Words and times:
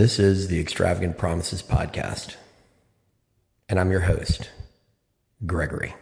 This 0.00 0.18
is 0.18 0.48
the 0.48 0.58
Extravagant 0.58 1.18
Promises 1.18 1.62
Podcast, 1.62 2.36
and 3.68 3.78
I'm 3.78 3.90
your 3.90 4.00
host, 4.00 4.48
Gregory. 5.44 5.94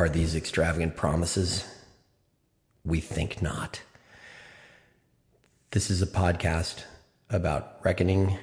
Are 0.00 0.08
these 0.08 0.34
extravagant 0.34 0.96
promises? 0.96 1.62
We 2.86 3.00
think 3.00 3.42
not. 3.42 3.82
This 5.72 5.90
is 5.90 6.00
a 6.00 6.06
podcast 6.06 6.84
about 7.28 7.76
reckoning, 7.84 8.38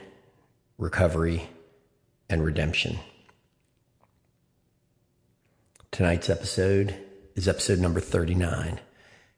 recovery, 0.78 1.50
and 2.30 2.46
redemption. 2.46 3.00
Tonight's 5.90 6.30
episode 6.30 6.94
is 7.34 7.48
episode 7.48 7.80
number 7.80 8.02
39 8.02 8.80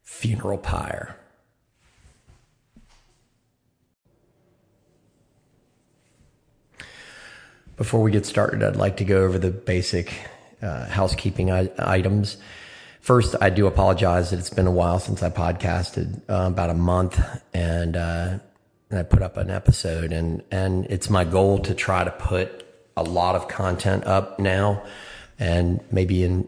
Funeral 0.03 0.57
Pyre. 0.57 1.15
Before 7.77 8.01
we 8.01 8.11
get 8.11 8.25
started, 8.25 8.61
I'd 8.61 8.75
like 8.75 8.97
to 8.97 9.05
go 9.05 9.23
over 9.23 9.39
the 9.39 9.51
basic 9.51 10.11
uh, 10.61 10.85
housekeeping 10.85 11.51
I- 11.51 11.71
items. 11.77 12.37
First, 13.01 13.35
I 13.39 13.49
do 13.49 13.65
apologize 13.67 14.31
that 14.31 14.39
it's 14.39 14.49
been 14.49 14.67
a 14.67 14.71
while 14.71 14.99
since 14.99 15.23
I 15.23 15.29
podcasted, 15.29 16.21
uh, 16.29 16.47
about 16.47 16.69
a 16.69 16.73
month, 16.73 17.19
and, 17.53 17.95
uh, 17.95 18.39
I 18.91 19.03
put 19.03 19.21
up 19.21 19.37
an 19.37 19.51
episode, 19.51 20.11
and 20.11 20.41
and 20.49 20.85
it's 20.87 21.09
my 21.11 21.23
goal 21.23 21.59
to 21.59 21.75
try 21.75 22.03
to 22.03 22.09
put 22.09 22.65
a 22.97 23.03
lot 23.03 23.35
of 23.35 23.47
content 23.47 24.05
up 24.05 24.39
now, 24.39 24.83
and 25.37 25.79
maybe 25.91 26.23
in 26.23 26.47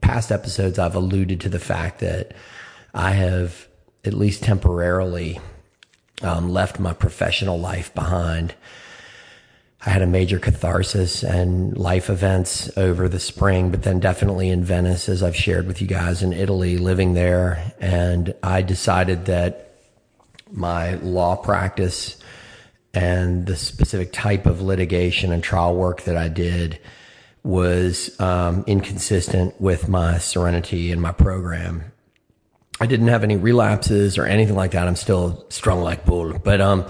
past 0.00 0.32
episodes 0.32 0.78
I've 0.78 0.94
alluded 0.94 1.42
to 1.42 1.50
the 1.50 1.58
fact 1.58 2.00
that 2.00 2.32
I 2.94 3.10
have 3.10 3.68
at 4.04 4.14
least 4.14 4.42
temporarily 4.42 5.40
um, 6.22 6.48
left 6.48 6.80
my 6.80 6.94
professional 6.94 7.58
life 7.58 7.94
behind 7.94 8.54
I 9.86 9.90
had 9.90 10.00
a 10.00 10.06
major 10.06 10.38
catharsis 10.38 11.22
and 11.22 11.76
life 11.76 12.08
events 12.08 12.70
over 12.78 13.06
the 13.06 13.20
spring, 13.20 13.70
but 13.70 13.82
then 13.82 14.00
definitely 14.00 14.48
in 14.48 14.64
Venice, 14.64 15.10
as 15.10 15.22
I've 15.22 15.36
shared 15.36 15.66
with 15.66 15.82
you 15.82 15.86
guys 15.86 16.22
in 16.22 16.32
Italy, 16.32 16.78
living 16.78 17.12
there. 17.12 17.74
And 17.80 18.34
I 18.42 18.62
decided 18.62 19.26
that 19.26 19.74
my 20.50 20.94
law 20.96 21.36
practice 21.36 22.16
and 22.94 23.46
the 23.46 23.56
specific 23.56 24.12
type 24.12 24.46
of 24.46 24.62
litigation 24.62 25.32
and 25.32 25.42
trial 25.42 25.74
work 25.74 26.02
that 26.02 26.16
I 26.16 26.28
did 26.28 26.78
was 27.42 28.18
um, 28.20 28.64
inconsistent 28.66 29.60
with 29.60 29.86
my 29.88 30.16
serenity 30.16 30.92
and 30.92 31.02
my 31.02 31.12
program. 31.12 31.92
I 32.80 32.86
didn't 32.86 33.08
have 33.08 33.22
any 33.22 33.36
relapses 33.36 34.16
or 34.16 34.24
anything 34.24 34.56
like 34.56 34.70
that. 34.70 34.88
I'm 34.88 34.96
still 34.96 35.44
strong 35.50 35.82
like 35.82 36.06
bull, 36.06 36.38
but 36.38 36.62
um, 36.62 36.86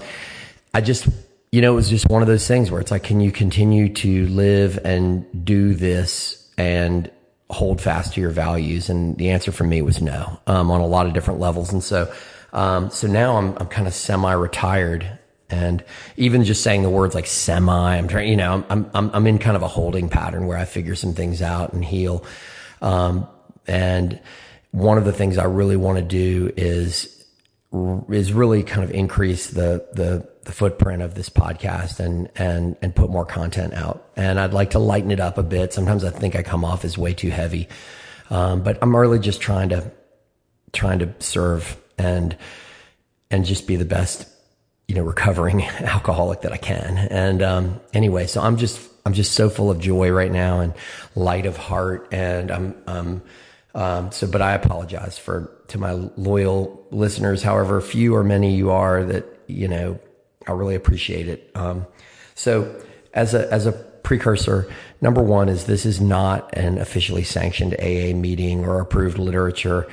I 0.73 0.79
just 0.79 1.07
you 1.55 1.61
know, 1.61 1.71
it 1.71 1.75
was 1.75 1.89
just 1.89 2.09
one 2.09 2.21
of 2.21 2.27
those 2.27 2.45
things 2.45 2.69
where 2.69 2.81
it's 2.81 2.91
like, 2.91 3.03
can 3.03 3.21
you 3.21 3.31
continue 3.31 3.87
to 3.87 4.27
live 4.27 4.77
and 4.83 5.45
do 5.45 5.73
this 5.73 6.51
and 6.57 7.09
hold 7.49 7.79
fast 7.79 8.15
to 8.15 8.19
your 8.19 8.29
values? 8.29 8.89
And 8.89 9.17
the 9.17 9.29
answer 9.29 9.53
for 9.53 9.63
me 9.63 9.81
was 9.81 10.01
no, 10.01 10.37
um, 10.47 10.69
on 10.69 10.81
a 10.81 10.85
lot 10.85 11.07
of 11.07 11.13
different 11.13 11.39
levels. 11.39 11.71
And 11.71 11.81
so, 11.81 12.13
um, 12.51 12.89
so 12.89 13.07
now 13.07 13.37
I'm, 13.37 13.55
I'm 13.55 13.67
kind 13.67 13.87
of 13.87 13.93
semi-retired 13.93 15.17
and 15.49 15.81
even 16.17 16.43
just 16.43 16.61
saying 16.61 16.83
the 16.83 16.89
words 16.89 17.15
like 17.15 17.25
semi, 17.25 17.97
I'm 17.97 18.09
trying, 18.09 18.27
you 18.27 18.35
know, 18.35 18.65
I'm, 18.69 18.91
I'm, 18.93 19.11
I'm 19.13 19.25
in 19.25 19.37
kind 19.37 19.55
of 19.55 19.63
a 19.63 19.69
holding 19.69 20.09
pattern 20.09 20.47
where 20.47 20.57
I 20.57 20.65
figure 20.65 20.95
some 20.95 21.13
things 21.13 21.41
out 21.41 21.71
and 21.71 21.85
heal. 21.85 22.25
Um, 22.81 23.29
and 23.65 24.19
one 24.71 24.97
of 24.97 25.05
the 25.05 25.13
things 25.13 25.37
I 25.37 25.45
really 25.45 25.77
want 25.77 25.99
to 25.99 26.03
do 26.03 26.51
is, 26.57 27.13
is 28.09 28.33
really 28.33 28.61
kind 28.61 28.83
of 28.83 28.91
increase 28.91 29.51
the, 29.51 29.87
the, 29.93 30.34
the 30.45 30.51
footprint 30.51 31.01
of 31.01 31.15
this 31.15 31.29
podcast 31.29 31.99
and 31.99 32.29
and 32.35 32.75
and 32.81 32.95
put 32.95 33.09
more 33.09 33.25
content 33.25 33.73
out. 33.73 34.09
And 34.15 34.39
I'd 34.39 34.53
like 34.53 34.71
to 34.71 34.79
lighten 34.79 35.11
it 35.11 35.19
up 35.19 35.37
a 35.37 35.43
bit. 35.43 35.73
Sometimes 35.73 36.03
I 36.03 36.09
think 36.09 36.35
I 36.35 36.43
come 36.43 36.63
off 36.63 36.85
as 36.85 36.97
way 36.97 37.13
too 37.13 37.29
heavy, 37.29 37.67
um, 38.29 38.63
but 38.63 38.77
I'm 38.81 38.95
really 38.95 39.19
just 39.19 39.41
trying 39.41 39.69
to 39.69 39.91
trying 40.71 40.99
to 40.99 41.13
serve 41.19 41.77
and 41.97 42.37
and 43.31 43.43
just 43.43 43.67
be 43.67 43.75
the 43.75 43.85
best, 43.85 44.27
you 44.87 44.95
know, 44.95 45.03
recovering 45.03 45.63
alcoholic 45.81 46.41
that 46.41 46.53
I 46.53 46.57
can. 46.57 46.97
And 46.97 47.41
um, 47.41 47.79
anyway, 47.93 48.27
so 48.27 48.41
I'm 48.41 48.57
just 48.57 48.79
I'm 49.05 49.13
just 49.13 49.33
so 49.33 49.49
full 49.49 49.69
of 49.69 49.79
joy 49.79 50.09
right 50.11 50.31
now 50.31 50.61
and 50.61 50.73
light 51.15 51.45
of 51.45 51.57
heart, 51.57 52.07
and 52.11 52.51
I'm 52.51 52.75
um, 52.87 53.21
um, 53.75 54.11
so, 54.11 54.25
but 54.25 54.41
I 54.41 54.53
apologize 54.53 55.17
for 55.17 55.51
to 55.67 55.77
my 55.77 55.91
loyal 55.91 56.85
listeners, 56.91 57.43
however 57.43 57.81
few 57.81 58.15
or 58.15 58.23
many 58.23 58.55
you 58.55 58.71
are 58.71 59.03
that 59.03 59.25
you 59.47 59.67
know 59.67 59.99
I 60.47 60.51
really 60.51 60.75
appreciate 60.75 61.27
it. 61.27 61.51
Um, 61.55 61.85
so, 62.35 62.81
as 63.13 63.33
a 63.33 63.51
as 63.51 63.65
a 63.65 63.71
precursor, 63.71 64.71
number 65.01 65.21
one 65.21 65.49
is 65.49 65.65
this 65.65 65.85
is 65.85 65.99
not 65.99 66.55
an 66.55 66.77
officially 66.77 67.23
sanctioned 67.23 67.75
AA 67.79 68.13
meeting 68.15 68.65
or 68.65 68.79
approved 68.79 69.17
literature. 69.17 69.87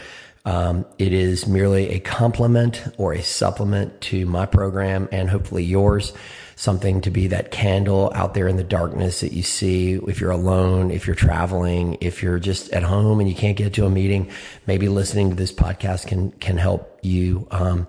Um, 0.44 0.84
it 0.98 1.12
is 1.12 1.46
merely 1.46 1.91
a 1.91 2.00
complement 2.00 2.82
or 2.98 3.12
a 3.12 3.22
supplement 3.22 4.00
to 4.02 4.26
my 4.26 4.44
program 4.44 5.08
and 5.12 5.30
hopefully 5.30 5.62
yours. 5.62 6.12
Something 6.56 7.00
to 7.02 7.10
be 7.10 7.28
that 7.28 7.50
candle 7.50 8.12
out 8.14 8.34
there 8.34 8.46
in 8.48 8.56
the 8.56 8.64
darkness 8.64 9.20
that 9.20 9.32
you 9.32 9.42
see 9.42 9.94
if 9.94 10.20
you're 10.20 10.30
alone, 10.30 10.91
if 10.91 11.06
you're 11.06 11.16
traveling, 11.16 11.96
if 12.00 12.22
you're 12.22 12.38
just 12.38 12.70
at 12.70 12.82
home 12.82 13.20
and 13.20 13.28
you 13.28 13.34
can't 13.34 13.56
get 13.56 13.72
to 13.74 13.86
a 13.86 13.91
meeting. 13.91 14.30
Maybe 14.66 14.88
listening 14.88 15.30
to 15.30 15.36
this 15.36 15.52
podcast 15.52 16.06
can 16.06 16.32
can 16.32 16.58
help 16.58 16.98
you. 17.02 17.46
Um, 17.50 17.86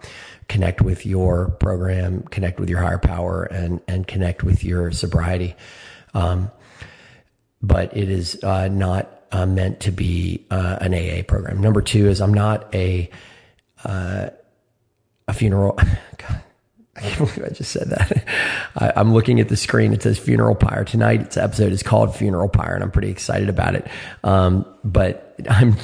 connect 0.47 0.81
with 0.81 1.05
your 1.05 1.49
program, 1.59 2.23
connect 2.23 2.59
with 2.59 2.69
your 2.69 2.79
higher 2.79 2.97
power, 2.97 3.43
and 3.43 3.81
and 3.87 4.07
connect 4.07 4.43
with 4.43 4.63
your 4.63 4.91
sobriety. 4.91 5.55
Um, 6.13 6.51
but 7.61 7.95
it 7.95 8.09
is 8.09 8.43
uh, 8.43 8.67
not 8.67 9.23
uh, 9.31 9.45
meant 9.45 9.79
to 9.81 9.91
be 9.91 10.45
uh, 10.51 10.77
an 10.81 10.93
AA 10.93 11.23
program. 11.23 11.59
Number 11.61 11.81
two 11.81 12.07
is 12.07 12.21
I'm 12.21 12.33
not 12.33 12.73
a 12.75 13.09
uh, 13.83 14.29
a 15.27 15.33
funeral. 15.33 15.73
God, 16.17 16.43
I 16.95 17.01
can't 17.01 17.17
believe 17.17 17.43
I 17.43 17.53
just 17.53 17.71
said 17.71 17.89
that. 17.89 18.27
I, 18.75 18.99
am 18.99 19.13
looking 19.13 19.39
at 19.39 19.49
the 19.49 19.57
screen. 19.57 19.93
It 19.93 20.03
says 20.03 20.19
funeral 20.19 20.55
pyre. 20.55 20.85
tonight. 20.85 21.21
Its 21.21 21.37
episode 21.37 21.71
is 21.71 21.81
called 21.81 22.15
funeral 22.15 22.49
pyre, 22.49 22.75
and 22.75 22.83
I'm 22.83 22.91
pretty 22.91 23.09
excited 23.09 23.49
about 23.49 23.75
it. 23.75 23.87
Um, 24.23 24.65
but 24.83 25.35
I'm 25.49 25.75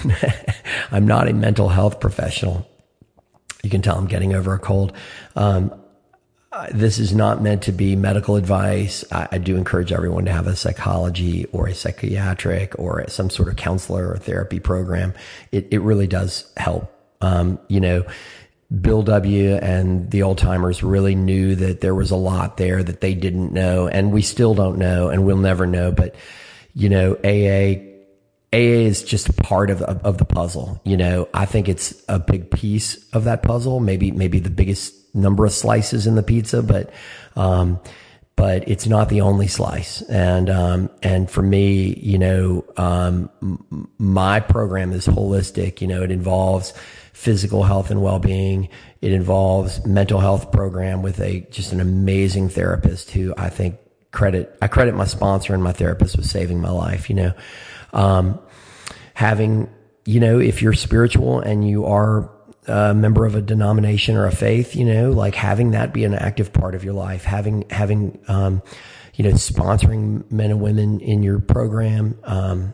I'm 0.92 1.08
not 1.08 1.28
a 1.28 1.34
mental 1.34 1.70
health 1.70 2.00
professional. 2.00 2.69
You 3.64 3.70
can 3.70 3.82
tell 3.82 3.98
I'm 3.98 4.08
getting 4.08 4.34
over 4.34 4.54
a 4.54 4.60
cold. 4.60 4.94
Um, 5.36 5.74
this 6.72 6.98
is 6.98 7.14
not 7.14 7.42
meant 7.42 7.64
to 7.64 7.72
be 7.72 7.96
medical 7.96 8.36
advice. 8.36 9.04
I, 9.12 9.28
I, 9.34 9.38
do 9.38 9.56
encourage 9.56 9.92
everyone 9.92 10.26
to 10.26 10.32
have 10.32 10.48
a 10.48 10.56
psychology 10.56 11.46
or 11.52 11.68
a 11.68 11.76
psychiatric 11.76 12.78
or 12.80 13.08
some 13.08 13.30
sort 13.30 13.50
of 13.50 13.56
counselor 13.56 14.12
or 14.12 14.18
therapy 14.18 14.60
program. 14.60 15.14
It, 15.52 15.68
it 15.72 15.80
really 15.80 16.08
does 16.08 16.52
help. 16.58 16.92
Um, 17.22 17.60
you 17.68 17.80
know, 17.80 18.04
Bill 18.82 19.04
W. 19.04 19.56
and 19.56 20.10
the 20.10 20.24
old 20.24 20.38
timers 20.38 20.84
really 20.84 21.16
knew 21.16 21.56
that 21.56 21.82
there 21.82 21.96
was 21.96 22.12
a 22.12 22.16
lot 22.16 22.58
there 22.58 22.84
that 22.84 23.02
they 23.02 23.14
didn't 23.14 23.52
know, 23.52 23.88
and 23.88 24.12
we 24.12 24.22
still 24.22 24.54
don't 24.54 24.78
know, 24.78 25.10
and 25.10 25.26
we'll 25.26 25.38
never 25.38 25.66
know. 25.66 25.92
But, 25.92 26.16
you 26.74 26.90
know, 26.90 27.14
AA 27.24 27.89
AA 28.52 28.58
is 28.88 29.04
just 29.04 29.36
part 29.38 29.70
of, 29.70 29.82
of, 29.84 30.04
of 30.04 30.18
the 30.18 30.26
puzzle. 30.26 30.82
You 30.84 30.98
know, 30.98 31.28
I 31.34 31.46
think 31.46 31.70
it's 31.70 31.94
a 32.10 32.20
big 32.20 32.50
piece 32.50 32.98
of 33.14 33.26
that 33.26 33.44
puzzle. 33.44 33.80
Maybe 33.80 34.12
maybe 34.12 34.40
the 34.40 34.50
biggest 34.50 34.96
number 35.14 35.46
of 35.46 35.54
slices 35.54 36.08
in 36.08 36.16
the 36.16 36.24
pizza, 36.24 36.64
but 36.64 36.92
um, 37.36 37.80
but 38.36 38.68
it's 38.70 38.88
not 38.88 39.10
the 39.10 39.22
only 39.22 39.48
slice. 39.48 40.02
And 40.04 40.50
um, 40.50 40.90
and 41.04 41.30
for 41.30 41.42
me, 41.42 41.94
you 42.00 42.18
know, 42.18 42.66
um, 42.78 43.30
my 43.98 44.40
program 44.40 44.94
is 44.94 45.06
holistic. 45.06 45.82
You 45.82 45.88
know, 45.88 46.04
it 46.04 46.10
involves 46.10 46.74
physical 47.14 47.64
health 47.64 47.92
and 47.92 48.02
well 48.02 48.20
being. 48.20 48.70
It 49.02 49.12
involves 49.12 49.86
mental 49.86 50.22
health 50.22 50.52
program 50.52 51.02
with 51.02 51.20
a 51.20 51.42
just 51.52 51.74
an 51.74 51.82
amazing 51.82 52.50
therapist 52.50 53.12
who 53.12 53.34
I 53.38 53.50
think 53.50 53.78
credit 54.12 54.58
I 54.62 54.68
credit 54.68 54.96
my 54.96 55.06
sponsor 55.06 55.54
and 55.54 55.62
my 55.62 55.74
therapist 55.74 56.18
with 56.18 56.26
saving 56.26 56.62
my 56.62 56.72
life. 56.72 57.10
You 57.10 57.16
know. 57.16 57.34
Um, 57.94 58.40
having, 59.14 59.70
you 60.06 60.20
know, 60.20 60.40
if 60.40 60.62
you're 60.62 60.74
spiritual 60.74 61.40
and 61.40 61.68
you 61.68 61.86
are 61.86 62.32
a 62.68 62.94
member 62.94 63.26
of 63.26 63.36
a 63.36 63.42
denomination 63.42 64.16
or 64.16 64.26
a 64.26 64.32
faith, 64.32 64.76
you 64.76 64.86
know, 64.86 65.12
like 65.12 65.36
having 65.36 65.72
that 65.72 65.94
be 65.94 66.04
an 66.04 66.14
active 66.14 66.54
part 66.54 66.76
of 66.76 66.84
your 66.84 66.94
life, 66.94 67.24
having, 67.24 67.66
having, 67.70 68.20
um, 68.28 68.62
you 69.16 69.24
know, 69.24 69.32
sponsoring 69.32 70.30
men 70.32 70.52
and 70.52 70.62
women 70.62 71.00
in 71.02 71.24
your 71.24 71.40
program, 71.40 72.18
um, 72.24 72.74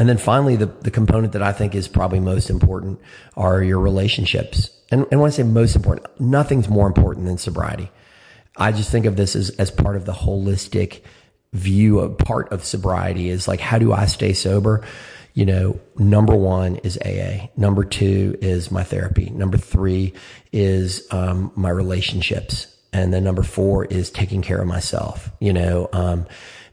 And 0.00 0.08
then 0.08 0.16
finally, 0.16 0.56
the, 0.56 0.64
the 0.64 0.90
component 0.90 1.34
that 1.34 1.42
I 1.42 1.52
think 1.52 1.74
is 1.74 1.86
probably 1.86 2.20
most 2.20 2.48
important 2.48 3.00
are 3.36 3.62
your 3.62 3.78
relationships. 3.78 4.70
And, 4.90 5.06
and 5.10 5.20
when 5.20 5.28
I 5.28 5.30
say 5.30 5.42
most 5.42 5.76
important, 5.76 6.06
nothing's 6.18 6.70
more 6.70 6.86
important 6.86 7.26
than 7.26 7.36
sobriety. 7.36 7.90
I 8.56 8.72
just 8.72 8.90
think 8.90 9.04
of 9.04 9.16
this 9.16 9.36
as, 9.36 9.50
as 9.50 9.70
part 9.70 9.96
of 9.96 10.06
the 10.06 10.12
holistic 10.12 11.02
view 11.52 11.98
of 11.98 12.16
part 12.18 12.52
of 12.52 12.64
sobriety 12.64 13.28
is 13.28 13.48
like, 13.48 13.60
how 13.60 13.78
do 13.78 13.92
I 13.92 14.06
stay 14.06 14.32
sober? 14.32 14.84
You 15.34 15.46
know, 15.46 15.80
number 15.96 16.34
one 16.34 16.76
is 16.76 16.98
AA. 17.04 17.48
Number 17.56 17.84
two 17.84 18.36
is 18.40 18.70
my 18.70 18.82
therapy. 18.82 19.30
Number 19.30 19.56
three 19.56 20.12
is 20.52 21.06
um, 21.10 21.52
my 21.54 21.70
relationships. 21.70 22.66
And 22.92 23.12
then 23.12 23.22
number 23.22 23.44
four 23.44 23.84
is 23.84 24.10
taking 24.10 24.42
care 24.42 24.60
of 24.60 24.66
myself, 24.66 25.30
you 25.38 25.52
know, 25.52 25.88
um, 25.92 26.26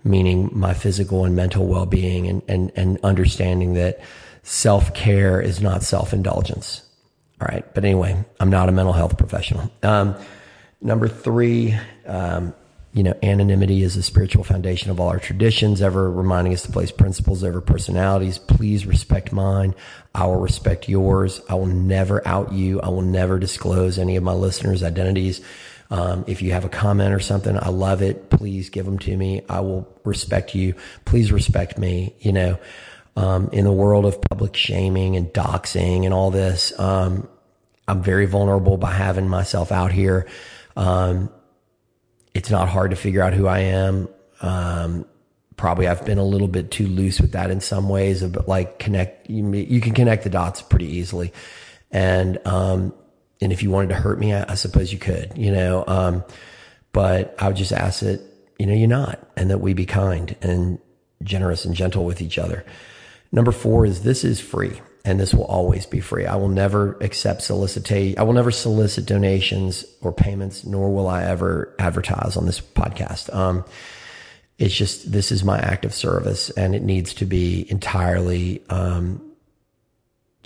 meaning 0.03 0.49
my 0.51 0.73
physical 0.73 1.25
and 1.25 1.35
mental 1.35 1.67
well 1.67 1.85
being 1.85 2.27
and, 2.27 2.41
and, 2.47 2.71
and 2.75 2.97
understanding 3.03 3.75
that 3.75 3.99
self 4.41 4.93
care 4.95 5.39
is 5.39 5.61
not 5.61 5.83
self 5.83 6.13
indulgence. 6.13 6.81
All 7.39 7.47
right. 7.47 7.63
But 7.75 7.85
anyway, 7.85 8.17
I'm 8.39 8.49
not 8.49 8.69
a 8.69 8.71
mental 8.71 8.93
health 8.93 9.17
professional. 9.17 9.71
Um, 9.83 10.15
number 10.81 11.07
three, 11.07 11.77
um, 12.07 12.55
you 12.97 13.03
know, 13.03 13.13
anonymity 13.21 13.83
is 13.83 13.93
the 13.93 14.01
spiritual 14.01 14.43
foundation 14.43 14.89
of 14.89 14.99
all 14.99 15.09
our 15.09 15.19
traditions, 15.19 15.83
ever 15.83 16.09
reminding 16.09 16.51
us 16.51 16.63
to 16.63 16.71
place 16.71 16.89
principles 16.91 17.43
over 17.43 17.61
personalities. 17.61 18.39
Please 18.39 18.87
respect 18.87 19.31
mine. 19.31 19.75
I 20.15 20.25
will 20.25 20.39
respect 20.39 20.89
yours. 20.89 21.39
I 21.47 21.53
will 21.53 21.67
never 21.67 22.27
out 22.27 22.53
you. 22.53 22.81
I 22.81 22.89
will 22.89 23.03
never 23.03 23.37
disclose 23.37 23.99
any 23.99 24.15
of 24.15 24.23
my 24.23 24.33
listeners' 24.33 24.81
identities. 24.81 25.41
Um, 25.91 26.25
if 26.25 26.41
you 26.41 26.53
have 26.53 26.65
a 26.65 26.69
comment 26.69 27.13
or 27.13 27.19
something, 27.19 27.55
I 27.55 27.69
love 27.69 28.01
it. 28.01 28.31
Please 28.31 28.71
give 28.71 28.85
them 28.85 28.97
to 28.97 29.15
me. 29.15 29.43
I 29.47 29.59
will 29.59 29.87
respect 30.03 30.55
you. 30.55 30.73
Please 31.05 31.31
respect 31.31 31.77
me. 31.77 32.15
You 32.21 32.33
know, 32.33 32.59
um, 33.15 33.49
in 33.53 33.63
the 33.63 33.71
world 33.71 34.05
of 34.07 34.19
public 34.21 34.55
shaming 34.55 35.15
and 35.15 35.27
doxing 35.27 36.05
and 36.05 36.15
all 36.15 36.31
this, 36.31 36.73
um, 36.79 37.29
I'm 37.87 38.01
very 38.01 38.25
vulnerable 38.25 38.77
by 38.77 38.93
having 38.93 39.29
myself 39.29 39.71
out 39.71 39.91
here. 39.91 40.25
Um, 40.75 41.29
it's 42.37 42.51
not 42.51 42.69
hard 42.69 42.91
to 42.91 42.95
figure 42.95 43.23
out 43.23 43.33
who 43.33 43.47
I 43.47 43.61
am. 43.61 44.07
Um, 44.41 45.07
probably 45.55 45.87
I've 45.87 46.05
been 46.05 46.19
a 46.19 46.23
little 46.23 46.47
bit 46.47 46.69
too 46.69 46.85
loose 46.85 47.19
with 47.19 47.31
that 47.31 47.49
in 47.49 47.61
some 47.61 47.89
ways, 47.89 48.21
but 48.21 48.47
like 48.47 48.77
connect, 48.77 49.27
you, 49.27 49.51
you 49.53 49.81
can 49.81 49.95
connect 49.95 50.23
the 50.23 50.29
dots 50.29 50.61
pretty 50.61 50.85
easily. 50.85 51.33
And, 51.89 52.37
um, 52.45 52.93
and 53.41 53.51
if 53.51 53.63
you 53.63 53.71
wanted 53.71 53.89
to 53.89 53.95
hurt 53.95 54.19
me, 54.19 54.35
I, 54.35 54.51
I 54.51 54.53
suppose 54.53 54.93
you 54.93 54.99
could, 54.99 55.35
you 55.35 55.51
know, 55.51 55.83
um, 55.87 56.23
but 56.93 57.33
I 57.39 57.47
would 57.47 57.57
just 57.57 57.71
ask 57.71 58.01
that, 58.01 58.21
you 58.59 58.67
know, 58.67 58.73
you're 58.75 58.87
not, 58.87 59.19
and 59.35 59.49
that 59.49 59.57
we 59.57 59.73
be 59.73 59.87
kind 59.87 60.35
and 60.43 60.77
generous 61.23 61.65
and 61.65 61.73
gentle 61.73 62.05
with 62.05 62.21
each 62.21 62.37
other. 62.37 62.63
Number 63.31 63.51
four 63.51 63.87
is 63.87 64.03
this 64.03 64.23
is 64.23 64.39
free 64.39 64.79
and 65.07 65.21
this 65.21 65.33
will 65.33 65.45
always 65.45 65.85
be 65.85 66.01
free. 66.01 66.25
I 66.25 66.35
will 66.35 66.49
never 66.49 66.97
accept 66.99 67.41
solicitate. 67.41 68.19
I 68.19 68.23
will 68.23 68.33
never 68.33 68.51
solicit 68.51 69.05
donations 69.05 69.85
or 70.01 70.11
payments, 70.11 70.65
nor 70.65 70.93
will 70.93 71.07
I 71.07 71.23
ever 71.23 71.73
advertise 71.79 72.35
on 72.35 72.45
this 72.45 72.59
podcast. 72.59 73.33
Um, 73.33 73.63
it's 74.57 74.75
just 74.75 75.09
this 75.09 75.31
is 75.31 75.45
my 75.45 75.59
act 75.59 75.85
of 75.85 75.93
service, 75.93 76.49
and 76.49 76.75
it 76.75 76.83
needs 76.83 77.13
to 77.15 77.25
be 77.25 77.65
entirely 77.71 78.61
um, 78.69 79.21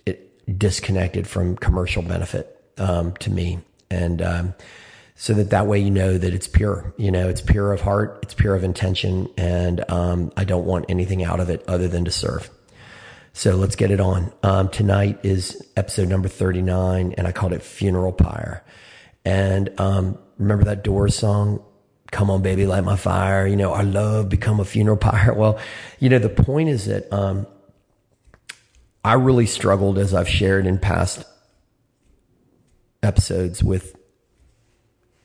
it, 0.05 0.59
disconnected 0.59 1.25
from 1.25 1.55
commercial 1.57 2.03
benefit 2.03 2.63
um, 2.77 3.13
to 3.13 3.31
me, 3.31 3.61
and 3.89 4.21
um, 4.21 4.53
so 5.15 5.33
that 5.33 5.49
that 5.49 5.65
way 5.65 5.79
you 5.79 5.89
know 5.89 6.19
that 6.19 6.35
it's 6.35 6.47
pure. 6.47 6.93
You 6.97 7.09
know, 7.09 7.29
it's 7.29 7.41
pure 7.41 7.73
of 7.73 7.81
heart, 7.81 8.19
it's 8.21 8.35
pure 8.35 8.53
of 8.53 8.63
intention, 8.63 9.27
and 9.37 9.89
um, 9.89 10.31
I 10.37 10.43
don't 10.43 10.65
want 10.65 10.85
anything 10.87 11.23
out 11.23 11.39
of 11.39 11.49
it 11.49 11.63
other 11.67 11.87
than 11.87 12.05
to 12.05 12.11
serve. 12.11 12.47
So 13.33 13.55
let's 13.55 13.75
get 13.75 13.91
it 13.91 13.99
on. 13.99 14.31
Um, 14.43 14.69
tonight 14.69 15.19
is 15.23 15.65
episode 15.77 16.09
number 16.09 16.27
39, 16.27 17.15
and 17.17 17.27
I 17.27 17.31
called 17.31 17.53
it 17.53 17.63
Funeral 17.63 18.11
Pyre. 18.11 18.63
And 19.23 19.69
um, 19.79 20.17
remember 20.37 20.65
that 20.65 20.83
Doors 20.83 21.15
song? 21.15 21.63
Come 22.11 22.29
on, 22.29 22.41
baby, 22.41 22.65
light 22.65 22.83
my 22.83 22.97
fire. 22.97 23.47
You 23.47 23.55
know, 23.55 23.73
our 23.73 23.85
love 23.85 24.27
become 24.27 24.59
a 24.59 24.65
funeral 24.65 24.97
pyre. 24.97 25.33
Well, 25.37 25.59
you 25.99 26.09
know, 26.09 26.19
the 26.19 26.29
point 26.29 26.67
is 26.69 26.85
that 26.85 27.11
um, 27.13 27.47
I 29.03 29.13
really 29.13 29.45
struggled, 29.45 29.97
as 29.97 30.13
I've 30.13 30.27
shared 30.27 30.67
in 30.67 30.77
past 30.77 31.23
episodes, 33.01 33.63
with 33.63 33.95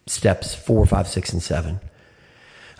steps 0.06 0.54
four, 0.54 0.86
five, 0.86 1.08
six, 1.08 1.32
and 1.32 1.42
seven. 1.42 1.80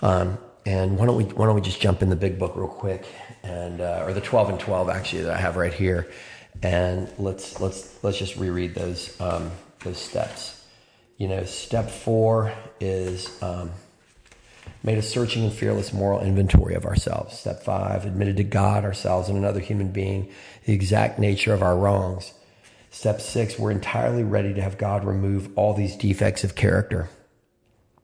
Um, 0.03 0.39
and 0.67 0.99
why 0.99 1.07
don't 1.07 1.17
we 1.17 1.25
why 1.25 1.47
don't 1.47 1.55
we 1.55 1.61
just 1.61 1.81
jump 1.81 2.03
in 2.03 2.11
the 2.11 2.17
big 2.17 2.39
book 2.39 2.57
real 2.57 2.69
quick 2.69 3.07
and 3.45 3.81
uh, 3.81 4.03
or 4.05 4.13
the 4.13 4.21
12 4.21 4.51
and 4.51 4.61
12 4.61 4.91
actually 4.91 5.23
that 5.23 5.33
I 5.35 5.41
have 5.41 5.57
right 5.57 5.73
here, 5.73 6.11
and 6.63 7.09
let's 7.19 7.61
let's 7.61 8.03
let's 8.03 8.19
just 8.19 8.37
reread 8.37 8.75
those 8.75 9.19
um, 9.21 9.51
those 9.85 9.99
steps. 9.99 10.65
You 11.17 11.29
know, 11.29 11.45
step 11.45 11.91
four 11.91 12.53
is 12.81 13.41
um, 13.43 13.71
made 14.83 14.99
a 14.99 15.03
searching 15.03 15.45
and 15.45 15.53
fearless 15.53 15.93
moral 15.93 16.21
inventory 16.21 16.75
of 16.75 16.85
ourselves. 16.85 17.39
Step 17.39 17.63
five, 17.63 18.05
admitted 18.05 18.37
to 18.39 18.45
God, 18.45 18.85
ourselves, 18.85 19.29
and 19.29 19.39
another 19.39 19.61
human 19.61 19.93
being 19.93 20.31
the 20.65 20.75
exact 20.75 21.19
nature 21.19 21.55
of 21.55 21.63
our 21.63 21.77
wrongs. 21.77 22.35
Step 22.91 23.21
six, 23.21 23.59
we're 23.59 23.71
entirely 23.71 24.25
ready 24.25 24.53
to 24.55 24.61
have 24.61 24.79
God 24.79 25.05
remove 25.05 25.51
all 25.57 25.75
these 25.75 25.97
defects 25.97 26.45
of 26.45 26.55
character. 26.55 27.09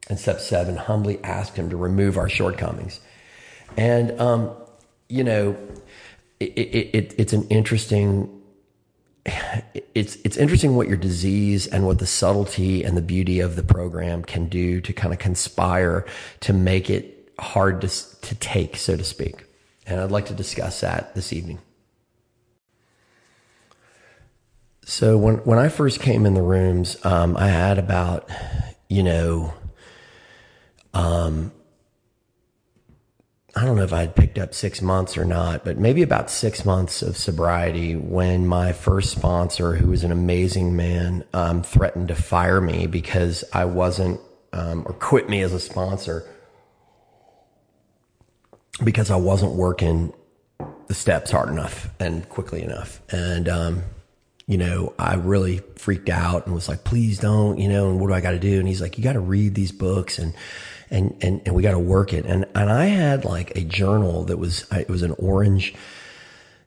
And 0.08 0.18
step 0.18 0.40
seven, 0.40 0.76
humbly 0.76 1.22
ask 1.22 1.54
Him 1.54 1.70
to 1.70 1.76
remove 1.76 2.18
our 2.18 2.28
shortcomings. 2.28 3.00
And 3.76 4.20
um, 4.20 4.50
you 5.08 5.24
know, 5.24 5.56
it, 6.40 6.44
it, 6.44 7.14
it's 7.18 7.32
an 7.32 7.46
interesting 7.48 8.42
it's 9.94 10.16
it's 10.24 10.36
interesting 10.36 10.74
what 10.74 10.88
your 10.88 10.96
disease 10.96 11.66
and 11.68 11.86
what 11.86 11.98
the 11.98 12.06
subtlety 12.06 12.82
and 12.82 12.96
the 12.96 13.02
beauty 13.02 13.38
of 13.38 13.54
the 13.54 13.62
program 13.62 14.24
can 14.24 14.48
do 14.48 14.80
to 14.80 14.92
kind 14.92 15.12
of 15.12 15.20
conspire 15.20 16.04
to 16.40 16.52
make 16.52 16.90
it 16.90 17.32
hard 17.38 17.80
to 17.82 17.88
to 18.22 18.34
take, 18.36 18.76
so 18.76 18.96
to 18.96 19.04
speak. 19.04 19.44
And 19.86 20.00
I'd 20.00 20.10
like 20.10 20.26
to 20.26 20.34
discuss 20.34 20.80
that 20.80 21.14
this 21.14 21.32
evening. 21.32 21.60
So 24.84 25.16
when 25.16 25.36
when 25.36 25.58
I 25.58 25.68
first 25.68 26.00
came 26.00 26.26
in 26.26 26.34
the 26.34 26.42
rooms, 26.42 26.96
um, 27.04 27.36
I 27.36 27.48
had 27.48 27.78
about 27.78 28.28
you 28.88 29.04
know 29.04 29.54
um, 30.94 31.52
I 33.54 33.66
don't 33.66 33.76
know 33.76 33.84
if 33.84 33.92
I 33.92 34.00
had 34.00 34.16
picked 34.16 34.38
up 34.38 34.54
six 34.54 34.80
months 34.80 35.18
or 35.18 35.26
not, 35.26 35.62
but 35.62 35.76
maybe 35.76 36.02
about 36.02 36.30
six 36.30 36.64
months 36.64 37.02
of 37.02 37.18
sobriety 37.18 37.94
when 37.94 38.46
my 38.46 38.72
first 38.72 39.10
sponsor, 39.10 39.74
who 39.74 39.88
was 39.88 40.04
an 40.04 40.12
amazing 40.12 40.74
man, 40.74 41.24
um, 41.34 41.62
threatened 41.62 42.08
to 42.08 42.14
fire 42.14 42.62
me 42.62 42.86
because 42.86 43.44
I 43.52 43.66
wasn't, 43.66 44.20
um, 44.54 44.84
or 44.86 44.94
quit 44.94 45.28
me 45.28 45.42
as 45.42 45.52
a 45.52 45.60
sponsor 45.60 46.26
because 48.82 49.10
I 49.10 49.16
wasn't 49.16 49.52
working 49.52 50.14
the 50.86 50.94
steps 50.94 51.30
hard 51.30 51.50
enough 51.50 51.90
and 52.00 52.26
quickly 52.30 52.62
enough. 52.62 53.02
And, 53.10 53.50
um, 53.50 53.82
you 54.46 54.56
know, 54.56 54.94
I 54.98 55.16
really 55.16 55.60
freaked 55.76 56.08
out 56.08 56.46
and 56.46 56.54
was 56.54 56.70
like, 56.70 56.84
please 56.84 57.18
don't, 57.18 57.58
you 57.58 57.68
know, 57.68 57.90
and 57.90 58.00
what 58.00 58.08
do 58.08 58.14
I 58.14 58.22
got 58.22 58.32
to 58.32 58.38
do? 58.38 58.58
And 58.58 58.66
he's 58.66 58.80
like, 58.80 58.96
you 58.96 59.04
got 59.04 59.12
to 59.12 59.20
read 59.20 59.54
these 59.54 59.72
books 59.72 60.18
and, 60.18 60.32
and, 60.92 61.16
and, 61.22 61.40
and 61.46 61.54
we 61.54 61.62
got 61.62 61.72
to 61.72 61.78
work 61.78 62.12
it. 62.12 62.26
And, 62.26 62.44
and 62.54 62.70
I 62.70 62.84
had 62.84 63.24
like 63.24 63.56
a 63.56 63.62
journal 63.62 64.24
that 64.24 64.36
was, 64.36 64.66
it 64.70 64.88
was 64.88 65.02
an 65.02 65.12
orange. 65.18 65.74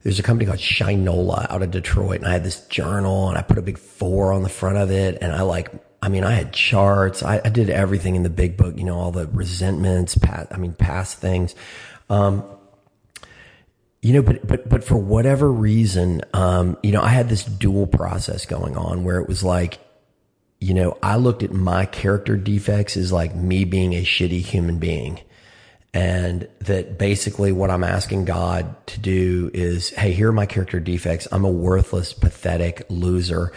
There's 0.01 0.19
a 0.19 0.23
company 0.23 0.47
called 0.47 0.59
Shinola 0.59 1.49
out 1.49 1.61
of 1.61 1.71
Detroit. 1.71 2.17
And 2.17 2.27
I 2.27 2.33
had 2.33 2.43
this 2.43 2.67
journal 2.67 3.29
and 3.29 3.37
I 3.37 3.43
put 3.43 3.57
a 3.57 3.61
big 3.61 3.77
four 3.77 4.33
on 4.33 4.43
the 4.43 4.49
front 4.49 4.77
of 4.77 4.91
it. 4.91 5.19
And 5.21 5.31
I 5.31 5.43
like, 5.43 5.71
I 6.01 6.09
mean, 6.09 6.23
I 6.23 6.31
had 6.31 6.51
charts. 6.53 7.23
I, 7.23 7.39
I 7.45 7.49
did 7.49 7.69
everything 7.69 8.15
in 8.15 8.23
the 8.23 8.29
big 8.29 8.57
book, 8.57 8.77
you 8.77 8.83
know, 8.83 8.97
all 8.97 9.11
the 9.11 9.27
resentments, 9.27 10.17
past, 10.17 10.47
I 10.51 10.57
mean, 10.57 10.73
past 10.73 11.19
things. 11.19 11.55
Um, 12.09 12.43
you 14.01 14.13
know, 14.13 14.21
but, 14.21 14.45
but, 14.45 14.69
but 14.69 14.83
for 14.83 14.97
whatever 14.97 15.51
reason, 15.51 16.21
um, 16.33 16.77
you 16.83 16.91
know, 16.91 17.01
I 17.01 17.09
had 17.09 17.29
this 17.29 17.43
dual 17.43 17.87
process 17.87 18.45
going 18.45 18.75
on 18.75 19.03
where 19.03 19.19
it 19.19 19.27
was 19.27 19.43
like, 19.43 19.79
you 20.65 20.73
know, 20.73 20.97
I 21.03 21.17
looked 21.17 21.43
at 21.43 21.53
my 21.53 21.85
character 21.85 22.37
defects 22.37 22.97
as 22.97 23.11
like 23.11 23.35
me 23.35 23.65
being 23.65 23.93
a 23.93 24.03
shitty 24.03 24.41
human 24.41 24.79
being. 24.79 25.19
And 25.93 26.47
that 26.61 26.97
basically 26.97 27.51
what 27.51 27.69
I'm 27.69 27.83
asking 27.83 28.25
God 28.25 28.75
to 28.87 28.99
do 28.99 29.51
is, 29.53 29.91
hey, 29.91 30.11
here 30.11 30.29
are 30.29 30.33
my 30.33 30.47
character 30.47 30.79
defects. 30.79 31.27
I'm 31.31 31.45
a 31.45 31.51
worthless, 31.51 32.13
pathetic 32.13 32.83
loser. 32.89 33.53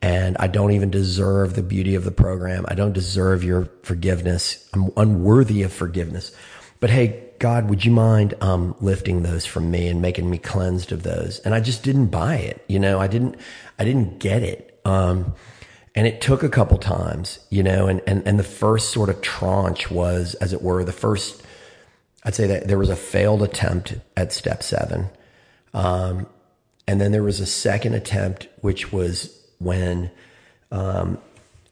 And 0.00 0.38
I 0.38 0.46
don't 0.46 0.72
even 0.72 0.90
deserve 0.90 1.56
the 1.56 1.62
beauty 1.62 1.94
of 1.94 2.04
the 2.04 2.10
program. 2.10 2.64
I 2.68 2.74
don't 2.74 2.94
deserve 2.94 3.44
your 3.44 3.68
forgiveness. 3.82 4.66
I'm 4.72 4.90
unworthy 4.96 5.62
of 5.62 5.74
forgiveness. 5.74 6.34
But 6.80 6.88
hey, 6.88 7.22
God, 7.38 7.68
would 7.68 7.84
you 7.84 7.92
mind 7.92 8.32
um, 8.40 8.74
lifting 8.80 9.24
those 9.24 9.44
from 9.44 9.70
me 9.70 9.88
and 9.88 10.00
making 10.00 10.30
me 10.30 10.38
cleansed 10.38 10.90
of 10.90 11.02
those? 11.02 11.38
And 11.40 11.54
I 11.54 11.60
just 11.60 11.82
didn't 11.82 12.06
buy 12.06 12.36
it. 12.36 12.64
You 12.66 12.78
know, 12.78 12.98
I 12.98 13.08
didn't, 13.08 13.36
I 13.78 13.84
didn't 13.84 14.20
get 14.20 14.42
it. 14.42 14.80
Um, 14.86 15.34
and 15.96 16.06
it 16.06 16.20
took 16.20 16.42
a 16.42 16.48
couple 16.50 16.76
times, 16.76 17.38
you 17.48 17.62
know, 17.62 17.88
and, 17.88 18.02
and, 18.06 18.22
and 18.28 18.38
the 18.38 18.44
first 18.44 18.90
sort 18.90 19.08
of 19.08 19.22
tranche 19.22 19.90
was, 19.90 20.34
as 20.34 20.52
it 20.52 20.60
were, 20.60 20.84
the 20.84 20.92
first, 20.92 21.42
I'd 22.22 22.34
say 22.34 22.46
that 22.46 22.68
there 22.68 22.78
was 22.78 22.90
a 22.90 22.96
failed 22.96 23.42
attempt 23.42 23.96
at 24.14 24.30
step 24.30 24.62
seven. 24.62 25.08
Um, 25.72 26.26
and 26.86 27.00
then 27.00 27.12
there 27.12 27.22
was 27.22 27.40
a 27.40 27.46
second 27.46 27.94
attempt, 27.94 28.46
which 28.60 28.92
was 28.92 29.42
when, 29.58 30.10
um, 30.70 31.18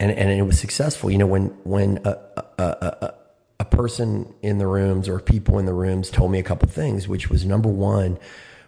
and, 0.00 0.10
and 0.10 0.30
it 0.30 0.42
was 0.42 0.58
successful. 0.58 1.10
You 1.10 1.18
know, 1.18 1.26
when, 1.26 1.48
when 1.64 2.00
a, 2.06 2.16
a, 2.58 2.62
a, 2.62 3.14
a 3.60 3.64
person 3.66 4.32
in 4.40 4.56
the 4.56 4.66
rooms 4.66 5.06
or 5.06 5.20
people 5.20 5.58
in 5.58 5.66
the 5.66 5.74
rooms 5.74 6.10
told 6.10 6.32
me 6.32 6.38
a 6.38 6.42
couple 6.42 6.66
things, 6.66 7.06
which 7.06 7.28
was 7.28 7.44
number 7.44 7.68
one, 7.68 8.18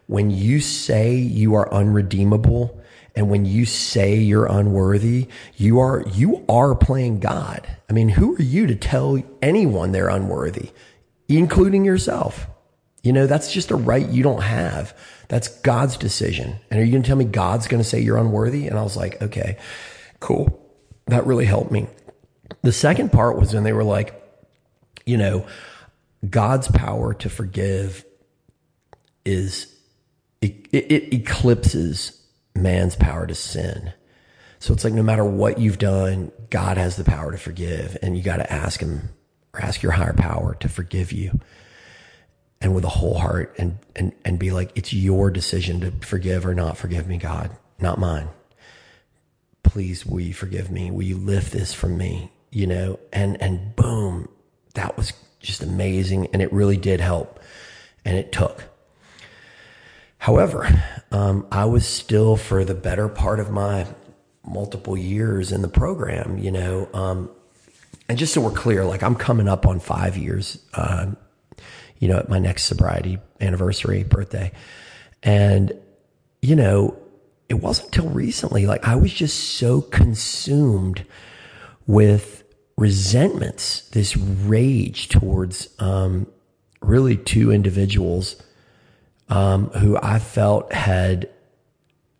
when 0.06 0.30
you 0.30 0.60
say 0.60 1.14
you 1.14 1.54
are 1.54 1.72
unredeemable 1.72 2.78
and 3.16 3.30
when 3.30 3.46
you 3.46 3.64
say 3.64 4.16
you're 4.16 4.44
unworthy, 4.44 5.28
you 5.56 5.80
are, 5.80 6.04
you 6.12 6.44
are 6.50 6.74
playing 6.74 7.18
God. 7.18 7.66
I 7.88 7.94
mean, 7.94 8.10
who 8.10 8.36
are 8.36 8.42
you 8.42 8.66
to 8.66 8.76
tell 8.76 9.22
anyone 9.40 9.92
they're 9.92 10.10
unworthy, 10.10 10.70
including 11.26 11.86
yourself? 11.86 12.46
You 13.02 13.14
know, 13.14 13.26
that's 13.26 13.50
just 13.50 13.70
a 13.70 13.76
right 13.76 14.06
you 14.06 14.22
don't 14.22 14.42
have. 14.42 14.94
That's 15.28 15.48
God's 15.60 15.96
decision. 15.96 16.56
And 16.70 16.78
are 16.78 16.84
you 16.84 16.92
going 16.92 17.02
to 17.02 17.06
tell 17.06 17.16
me 17.16 17.24
God's 17.24 17.68
going 17.68 17.82
to 17.82 17.88
say 17.88 18.00
you're 18.00 18.18
unworthy? 18.18 18.66
And 18.66 18.78
I 18.78 18.82
was 18.82 18.96
like, 18.96 19.22
okay, 19.22 19.56
cool. 20.20 20.62
That 21.06 21.24
really 21.24 21.46
helped 21.46 21.70
me. 21.70 21.86
The 22.60 22.72
second 22.72 23.12
part 23.12 23.38
was 23.38 23.54
when 23.54 23.64
they 23.64 23.72
were 23.72 23.84
like, 23.84 24.22
you 25.06 25.16
know, 25.16 25.46
God's 26.28 26.68
power 26.68 27.14
to 27.14 27.30
forgive 27.30 28.04
is, 29.24 29.72
it, 30.42 30.66
it, 30.72 31.14
eclipses 31.14 32.25
man's 32.56 32.96
power 32.96 33.26
to 33.26 33.34
sin. 33.34 33.92
So 34.58 34.72
it's 34.72 34.84
like 34.84 34.94
no 34.94 35.02
matter 35.02 35.24
what 35.24 35.58
you've 35.58 35.78
done, 35.78 36.32
God 36.50 36.76
has 36.78 36.96
the 36.96 37.04
power 37.04 37.32
to 37.32 37.38
forgive, 37.38 37.96
and 38.02 38.16
you 38.16 38.22
got 38.22 38.36
to 38.36 38.52
ask 38.52 38.80
Him 38.80 39.10
or 39.52 39.62
ask 39.62 39.82
your 39.82 39.92
higher 39.92 40.14
power 40.14 40.56
to 40.60 40.68
forgive 40.68 41.12
you, 41.12 41.40
and 42.60 42.74
with 42.74 42.84
a 42.84 42.88
whole 42.88 43.18
heart, 43.18 43.54
and 43.58 43.78
and 43.94 44.12
and 44.24 44.38
be 44.38 44.50
like, 44.50 44.72
it's 44.74 44.92
your 44.92 45.30
decision 45.30 45.80
to 45.80 45.90
forgive 46.06 46.46
or 46.46 46.54
not 46.54 46.76
forgive 46.76 47.06
me, 47.06 47.18
God, 47.18 47.50
not 47.78 47.98
mine. 47.98 48.28
Please, 49.62 50.06
will 50.06 50.20
you 50.20 50.32
forgive 50.32 50.70
me? 50.70 50.90
Will 50.90 51.02
you 51.02 51.16
lift 51.16 51.52
this 51.52 51.74
from 51.74 51.98
me? 51.98 52.32
You 52.50 52.66
know, 52.66 52.98
and 53.12 53.40
and 53.42 53.76
boom, 53.76 54.28
that 54.74 54.96
was 54.96 55.12
just 55.40 55.62
amazing, 55.62 56.28
and 56.32 56.40
it 56.40 56.52
really 56.52 56.76
did 56.76 57.00
help, 57.00 57.40
and 58.04 58.16
it 58.16 58.32
took. 58.32 58.64
However, 60.18 60.68
um, 61.12 61.46
I 61.52 61.66
was 61.66 61.86
still 61.86 62.36
for 62.36 62.64
the 62.64 62.74
better 62.74 63.08
part 63.08 63.40
of 63.40 63.50
my 63.50 63.86
multiple 64.44 64.96
years 64.96 65.52
in 65.52 65.62
the 65.62 65.68
program, 65.68 66.38
you 66.38 66.50
know, 66.50 66.88
um, 66.94 67.30
and 68.08 68.18
just 68.18 68.32
so 68.32 68.40
we're 68.40 68.50
clear, 68.50 68.84
like 68.84 69.02
I'm 69.02 69.16
coming 69.16 69.48
up 69.48 69.66
on 69.66 69.80
five 69.80 70.16
years, 70.16 70.64
uh, 70.74 71.06
you 71.98 72.08
know, 72.08 72.18
at 72.18 72.28
my 72.28 72.38
next 72.38 72.64
sobriety 72.64 73.18
anniversary 73.40 74.04
birthday. 74.04 74.52
And, 75.22 75.72
you 76.40 76.54
know, 76.54 76.96
it 77.48 77.54
wasn't 77.54 77.88
until 77.88 78.10
recently, 78.10 78.66
like 78.66 78.86
I 78.86 78.96
was 78.96 79.12
just 79.12 79.54
so 79.54 79.80
consumed 79.80 81.04
with 81.86 82.44
resentments, 82.76 83.88
this 83.90 84.16
rage 84.16 85.08
towards, 85.08 85.68
um, 85.80 86.26
really 86.80 87.16
two 87.16 87.50
individuals 87.50 88.36
um, 89.28 89.70
who 89.70 89.98
I 90.02 90.18
felt 90.18 90.72
had 90.72 91.28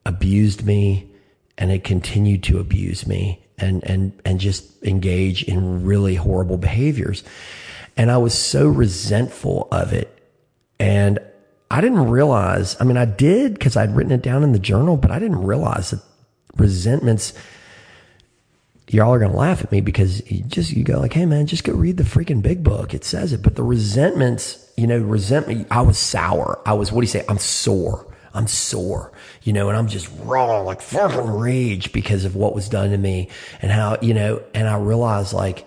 abused 0.05 0.65
me 0.65 1.11
and 1.59 1.71
had 1.71 1.85
continued 1.85 2.43
to 2.45 2.59
abuse 2.59 3.07
me 3.07 3.43
and 3.59 3.83
and 3.85 4.13
and 4.25 4.39
just 4.39 4.83
engage 4.85 5.43
in 5.45 5.85
really 5.85 6.15
horrible 6.15 6.59
behaviors. 6.59 7.25
And 7.97 8.11
I 8.11 8.19
was 8.19 8.35
so 8.35 8.69
resentful 8.69 9.69
of 9.73 9.93
it. 9.93 10.13
And 10.79 11.19
I 11.71 11.81
didn't 11.81 12.11
realize, 12.11 12.77
I 12.79 12.85
mean, 12.85 12.99
I 12.99 13.07
did 13.07 13.55
because 13.55 13.77
I'd 13.77 13.97
written 13.97 14.13
it 14.13 14.23
down 14.23 14.45
in 14.45 14.53
the 14.53 14.59
journal, 14.59 14.97
but 14.97 15.11
I 15.11 15.19
didn't 15.19 15.43
realize 15.43 15.91
that 15.91 16.01
resentments, 16.57 17.33
y'all 18.88 19.12
are 19.12 19.19
going 19.19 19.33
to 19.33 19.37
laugh 19.37 19.62
at 19.62 19.73
me 19.73 19.81
because 19.81 20.28
you 20.31 20.43
just, 20.43 20.73
you 20.73 20.85
go 20.85 21.00
like, 21.00 21.12
Hey 21.12 21.26
man, 21.26 21.47
just 21.47 21.64
go 21.64 21.73
read 21.73 21.97
the 21.97 22.05
freaking 22.05 22.43
big 22.43 22.62
book. 22.62 22.95
It 22.95 23.05
says 23.05 23.33
it. 23.33 23.43
But 23.43 23.57
the 23.57 23.62
resentments 23.62 24.66
you 24.76 24.87
know, 24.87 24.99
resentment. 24.99 25.66
I 25.71 25.81
was 25.81 25.99
sour. 25.99 26.61
I 26.66 26.75
was, 26.75 26.93
what 26.93 27.00
do 27.00 27.05
you 27.05 27.11
say? 27.11 27.25
I'm 27.28 27.38
sore. 27.38 28.07
I'm 28.35 28.47
sore, 28.47 29.12
you 29.45 29.55
know, 29.55 29.71
and 29.71 29.78
I'm 29.78 29.88
just 29.88 30.11
raw, 30.19 30.61
like 30.61 30.83
fucking 30.83 31.31
rage 31.31 31.90
because 31.93 32.26
of 32.26 32.37
what 32.37 32.55
was 32.55 32.69
done 32.69 32.90
to 32.90 32.99
me 32.99 33.31
and 33.62 33.73
how, 33.73 33.97
you 34.02 34.12
know, 34.12 34.43
and 34.52 34.69
I 34.69 34.76
realized 34.76 35.33
like 35.33 35.66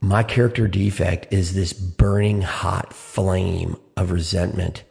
my 0.00 0.22
character 0.22 0.68
defect 0.68 1.32
is 1.32 1.54
this 1.54 1.72
burning 1.72 2.42
hot 2.42 2.92
flame 2.92 3.76
of 3.96 4.12
resentment 4.12 4.84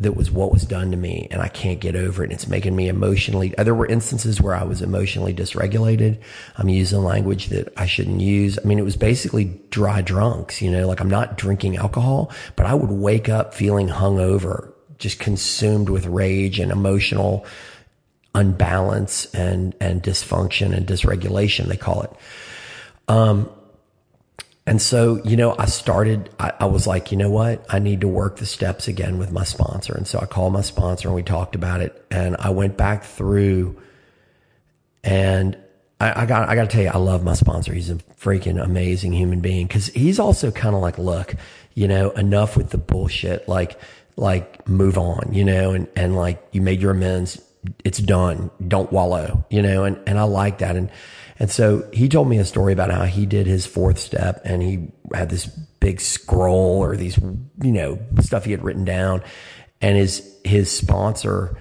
that 0.00 0.16
was 0.16 0.30
what 0.30 0.50
was 0.50 0.64
done 0.64 0.90
to 0.90 0.96
me 0.96 1.28
and 1.30 1.42
I 1.42 1.48
can't 1.48 1.78
get 1.78 1.94
over 1.94 2.22
it. 2.22 2.26
And 2.26 2.32
it's 2.32 2.48
making 2.48 2.74
me 2.74 2.88
emotionally, 2.88 3.54
there 3.56 3.74
were 3.74 3.86
instances 3.86 4.40
where 4.40 4.54
I 4.54 4.64
was 4.64 4.80
emotionally 4.80 5.34
dysregulated. 5.34 6.18
I'm 6.56 6.70
using 6.70 7.04
language 7.04 7.48
that 7.48 7.72
I 7.76 7.86
shouldn't 7.86 8.20
use. 8.20 8.58
I 8.58 8.66
mean, 8.66 8.78
it 8.78 8.84
was 8.84 8.96
basically 8.96 9.60
dry 9.68 10.00
drunks, 10.00 10.62
you 10.62 10.70
know, 10.70 10.86
like 10.86 11.00
I'm 11.00 11.10
not 11.10 11.36
drinking 11.36 11.76
alcohol, 11.76 12.32
but 12.56 12.66
I 12.66 12.74
would 12.74 12.90
wake 12.90 13.28
up 13.28 13.52
feeling 13.52 13.88
hungover, 13.88 14.72
just 14.98 15.18
consumed 15.18 15.90
with 15.90 16.06
rage 16.06 16.58
and 16.58 16.72
emotional 16.72 17.44
unbalance 18.34 19.26
and, 19.34 19.74
and 19.80 20.02
dysfunction 20.02 20.74
and 20.74 20.86
dysregulation, 20.86 21.66
they 21.66 21.76
call 21.76 22.02
it. 22.02 22.12
Um, 23.06 23.50
and 24.70 24.80
so, 24.80 25.20
you 25.24 25.36
know, 25.36 25.56
I 25.58 25.66
started, 25.66 26.30
I, 26.38 26.52
I, 26.60 26.66
was 26.66 26.86
like, 26.86 27.10
you 27.10 27.18
know 27.18 27.28
what? 27.28 27.66
I 27.68 27.80
need 27.80 28.02
to 28.02 28.08
work 28.08 28.36
the 28.36 28.46
steps 28.46 28.86
again 28.86 29.18
with 29.18 29.32
my 29.32 29.42
sponsor. 29.42 29.96
And 29.96 30.06
so 30.06 30.20
I 30.20 30.26
called 30.26 30.52
my 30.52 30.60
sponsor 30.60 31.08
and 31.08 31.14
we 31.16 31.24
talked 31.24 31.56
about 31.56 31.80
it. 31.80 32.06
And 32.08 32.36
I 32.38 32.50
went 32.50 32.76
back 32.76 33.02
through 33.02 33.82
and 35.02 35.58
I, 35.98 36.22
I 36.22 36.26
got, 36.26 36.48
I 36.48 36.54
got 36.54 36.70
to 36.70 36.76
tell 36.76 36.84
you, 36.84 36.90
I 36.90 36.98
love 36.98 37.24
my 37.24 37.34
sponsor. 37.34 37.74
He's 37.74 37.90
a 37.90 37.96
freaking 37.96 38.62
amazing 38.62 39.12
human 39.12 39.40
being 39.40 39.66
because 39.66 39.88
he's 39.88 40.20
also 40.20 40.52
kind 40.52 40.76
of 40.76 40.82
like, 40.82 40.98
look, 40.98 41.34
you 41.74 41.88
know, 41.88 42.10
enough 42.12 42.56
with 42.56 42.70
the 42.70 42.78
bullshit. 42.78 43.48
Like, 43.48 43.76
like 44.14 44.68
move 44.68 44.96
on, 44.96 45.30
you 45.32 45.44
know, 45.44 45.72
and, 45.72 45.88
and 45.96 46.14
like 46.14 46.46
you 46.52 46.60
made 46.60 46.80
your 46.80 46.92
amends. 46.92 47.42
It's 47.82 47.98
done. 47.98 48.52
Don't 48.68 48.92
wallow, 48.92 49.44
you 49.50 49.62
know, 49.62 49.82
and, 49.82 49.98
and 50.06 50.16
I 50.16 50.22
like 50.22 50.58
that. 50.58 50.76
And, 50.76 50.92
and 51.40 51.50
so 51.50 51.88
he 51.90 52.06
told 52.10 52.28
me 52.28 52.36
a 52.36 52.44
story 52.44 52.74
about 52.74 52.90
how 52.90 53.04
he 53.04 53.24
did 53.24 53.46
his 53.46 53.64
fourth 53.64 53.98
step 53.98 54.42
and 54.44 54.62
he 54.62 54.88
had 55.14 55.30
this 55.30 55.46
big 55.46 55.98
scroll 55.98 56.78
or 56.78 56.96
these, 56.96 57.18
you 57.62 57.72
know, 57.72 57.98
stuff 58.20 58.44
he 58.44 58.50
had 58.50 58.62
written 58.62 58.84
down. 58.84 59.22
And 59.80 59.96
his, 59.96 60.36
his 60.44 60.70
sponsor, 60.70 61.56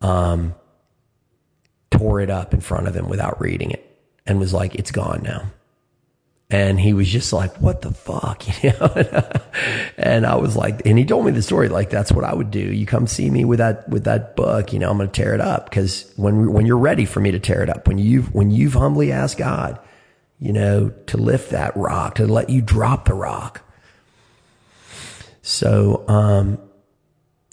um, 0.00 0.56
tore 1.92 2.20
it 2.20 2.28
up 2.28 2.52
in 2.52 2.60
front 2.60 2.88
of 2.88 2.96
him 2.96 3.08
without 3.08 3.40
reading 3.40 3.70
it 3.70 4.00
and 4.26 4.40
was 4.40 4.52
like, 4.52 4.74
it's 4.74 4.90
gone 4.90 5.22
now. 5.22 5.48
And 6.52 6.80
he 6.80 6.92
was 6.92 7.08
just 7.08 7.32
like, 7.32 7.56
what 7.58 7.82
the 7.82 7.92
fuck? 7.92 8.42
You 8.62 8.72
know? 8.72 9.22
and 9.96 10.26
I 10.26 10.34
was 10.34 10.56
like, 10.56 10.82
and 10.84 10.98
he 10.98 11.04
told 11.04 11.24
me 11.24 11.32
the 11.32 11.42
story, 11.42 11.68
like, 11.68 11.90
that's 11.90 12.10
what 12.10 12.24
I 12.24 12.34
would 12.34 12.50
do. 12.50 12.58
You 12.58 12.86
come 12.86 13.06
see 13.06 13.30
me 13.30 13.44
with 13.44 13.58
that, 13.58 13.88
with 13.88 14.04
that 14.04 14.34
book, 14.36 14.72
you 14.72 14.78
know, 14.78 14.90
I'm 14.90 14.96
going 14.96 15.08
to 15.08 15.22
tear 15.22 15.34
it 15.34 15.40
up. 15.40 15.70
Cause 15.70 16.12
when, 16.16 16.52
when 16.52 16.66
you're 16.66 16.76
ready 16.76 17.04
for 17.04 17.20
me 17.20 17.30
to 17.30 17.38
tear 17.38 17.62
it 17.62 17.70
up, 17.70 17.86
when 17.86 17.98
you've, 17.98 18.34
when 18.34 18.50
you've 18.50 18.74
humbly 18.74 19.12
asked 19.12 19.38
God, 19.38 19.78
you 20.40 20.52
know, 20.52 20.90
to 21.06 21.16
lift 21.16 21.50
that 21.50 21.76
rock, 21.76 22.16
to 22.16 22.26
let 22.26 22.50
you 22.50 22.60
drop 22.62 23.04
the 23.04 23.14
rock. 23.14 23.62
So, 25.42 26.04
um, 26.08 26.58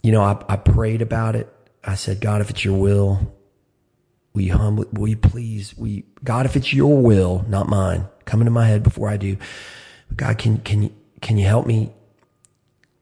you 0.01 0.12
know, 0.12 0.24
I, 0.24 0.44
I 0.50 0.56
prayed 0.56 1.01
about 1.01 1.36
it. 1.36 1.54
I 1.84 1.96
said, 1.96 2.20
God, 2.20 2.42
if 2.42 2.50
it's 2.50 2.66
your 2.66 2.77
will, 2.77 3.37
will 4.38 4.44
you 4.44 4.53
humbly, 4.53 4.86
will 4.94 5.15
please, 5.15 5.75
you, 5.75 6.03
God, 6.24 6.46
if 6.46 6.56
it's 6.56 6.72
your 6.72 7.01
will, 7.01 7.44
not 7.50 7.67
mine, 7.67 8.08
come 8.25 8.39
into 8.39 8.51
my 8.51 8.67
head 8.67 8.84
before 8.84 9.10
I 9.10 9.17
do. 9.17 9.38
God, 10.15 10.38
can, 10.38 10.60
can 10.60 10.91
can 11.22 11.38
you 11.38 11.46
help 11.46 11.65
me 11.65 11.91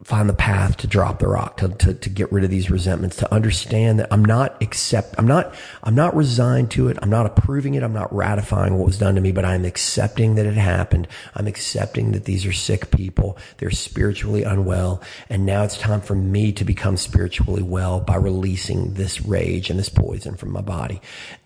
find 0.06 0.28
the 0.28 0.34
path 0.34 0.76
to 0.76 0.86
drop 0.86 1.18
the 1.18 1.26
rock, 1.26 1.56
to, 1.56 1.68
to, 1.68 1.92
to 1.92 2.08
get 2.08 2.30
rid 2.30 2.44
of 2.44 2.48
these 2.48 2.70
resentments, 2.70 3.16
to 3.16 3.34
understand 3.34 3.98
that 3.98 4.06
I'm 4.12 4.24
not 4.24 4.62
accept, 4.62 5.16
I'm 5.18 5.26
not, 5.26 5.52
I'm 5.82 5.96
not 5.96 6.14
resigned 6.14 6.70
to 6.72 6.86
it. 6.86 6.96
I'm 7.02 7.10
not 7.10 7.26
approving 7.26 7.74
it. 7.74 7.82
I'm 7.82 7.92
not 7.92 8.14
ratifying 8.14 8.78
what 8.78 8.86
was 8.86 8.98
done 8.98 9.16
to 9.16 9.20
me, 9.20 9.32
but 9.32 9.44
I'm 9.44 9.64
accepting 9.64 10.36
that 10.36 10.46
it 10.46 10.54
happened. 10.54 11.08
I'm 11.34 11.48
accepting 11.48 12.12
that 12.12 12.24
these 12.24 12.46
are 12.46 12.52
sick 12.52 12.92
people. 12.92 13.36
They're 13.58 13.72
spiritually 13.72 14.44
unwell. 14.44 15.02
And 15.28 15.44
now 15.44 15.64
it's 15.64 15.76
time 15.76 16.00
for 16.00 16.14
me 16.14 16.52
to 16.52 16.64
become 16.64 16.96
spiritually 16.96 17.64
well 17.64 17.98
by 17.98 18.14
releasing 18.14 18.94
this 18.94 19.20
rage 19.22 19.70
and 19.70 19.78
this 19.78 19.88
poison 19.88 20.36
from 20.36 20.52
my 20.52 20.60
body. 20.60 21.00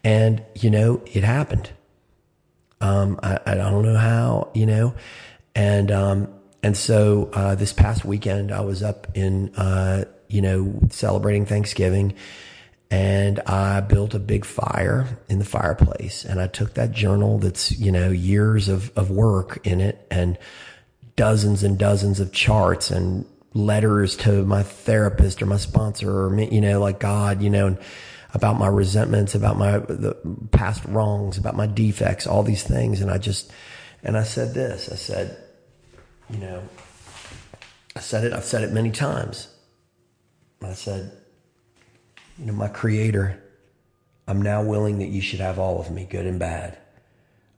And, 0.05 0.43
you 0.55 0.69
know, 0.69 1.01
it 1.07 1.25
happened. 1.25 1.71
Um, 2.83 3.19
I, 3.23 3.41
I 3.47 3.55
don't 3.55 3.87
know 3.87 3.97
how, 3.97 4.51
you 4.53 4.67
know, 4.67 4.95
and, 5.55 5.91
um, 5.91 6.40
and 6.63 6.77
so, 6.77 7.31
uh, 7.33 7.55
this 7.55 7.73
past 7.73 8.05
weekend, 8.05 8.53
I 8.53 8.61
was 8.61 8.83
up 8.83 9.07
in, 9.15 9.55
uh, 9.55 10.05
you 10.29 10.43
know, 10.43 10.75
celebrating 10.91 11.47
Thanksgiving 11.47 12.15
and 12.91 13.41
I 13.41 13.81
built 13.81 14.15
a 14.15 14.19
big 14.19 14.45
fire 14.45 15.07
in 15.29 15.39
the 15.39 15.45
fireplace 15.45 16.25
and 16.25 16.41
I 16.41 16.49
took 16.49 16.75
that 16.75 16.93
journal 16.93 17.39
that's, 17.39 17.73
you 17.79 17.93
know, 17.93 18.11
years 18.11 18.69
of, 18.69 18.97
of 18.97 19.11
work 19.11 19.65
in 19.65 19.81
it 19.81 20.07
and 20.11 20.37
dozens 21.17 21.63
and 21.63 21.79
dozens 21.79 22.21
of 22.21 22.33
charts 22.33 22.91
and 22.91 23.25
letters 23.55 24.17
to 24.17 24.45
my 24.45 24.63
therapist 24.63 25.41
or 25.41 25.47
my 25.47 25.57
sponsor 25.57 26.25
or 26.25 26.31
me, 26.31 26.49
you 26.51 26.61
know, 26.61 26.81
like 26.81 27.01
God, 27.01 27.43
you 27.43 27.51
know, 27.51 27.69
and 27.69 27.79
about 28.35 28.59
my 28.59 28.69
resentments, 28.69 29.35
about 29.35 29.57
my 29.57 29.79
the 29.79 30.17
past 30.53 30.85
wrongs, 30.85 31.39
about 31.39 31.57
my 31.57 31.67
defects, 31.67 32.27
all 32.27 32.43
these 32.43 32.63
things. 32.63 33.01
And 33.01 33.11
I 33.11 33.19
just, 33.19 33.53
and 34.03 34.17
I 34.17 34.23
said 34.23 34.55
this, 34.55 34.91
I 34.91 34.97
said, 34.97 35.37
you 36.31 36.39
know, 36.39 36.63
I 37.97 38.01
said 38.01 38.25
it, 38.25 38.33
I've 38.33 38.45
said 38.45 38.63
it 38.63 38.73
many 38.73 38.91
times. 38.91 39.49
I 40.63 40.75
said, 40.75 41.13
you 42.39 42.47
know, 42.47 42.53
my 42.53 42.69
creator, 42.69 43.43
I'm 44.29 44.43
now 44.43 44.63
willing 44.63 44.99
that 44.99 45.09
you 45.09 45.21
should 45.21 45.41
have 45.41 45.59
all 45.59 45.81
of 45.81 45.91
me, 45.91 46.07
good 46.09 46.27
and 46.27 46.39
bad. 46.39 46.79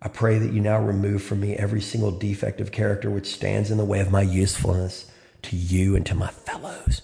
I 0.00 0.08
pray 0.08 0.38
that 0.38 0.52
you 0.52 0.60
now 0.60 0.80
remove 0.80 1.22
from 1.22 1.40
me 1.40 1.54
every 1.54 1.80
single 1.80 2.10
defect 2.10 2.60
of 2.60 2.72
character 2.72 3.10
which 3.10 3.26
stands 3.26 3.70
in 3.70 3.78
the 3.78 3.84
way 3.84 4.00
of 4.00 4.10
my 4.10 4.22
usefulness 4.22 5.10
to 5.42 5.56
you 5.56 5.94
and 5.94 6.04
to 6.06 6.14
my 6.14 6.28
fellows. 6.28 7.02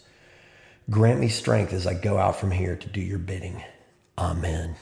Grant 0.90 1.20
me 1.20 1.28
strength 1.28 1.72
as 1.72 1.86
I 1.86 1.94
go 1.94 2.18
out 2.18 2.36
from 2.36 2.50
here 2.50 2.74
to 2.76 2.88
do 2.88 3.00
your 3.00 3.18
bidding. 3.18 3.62
Amen. 4.16 4.74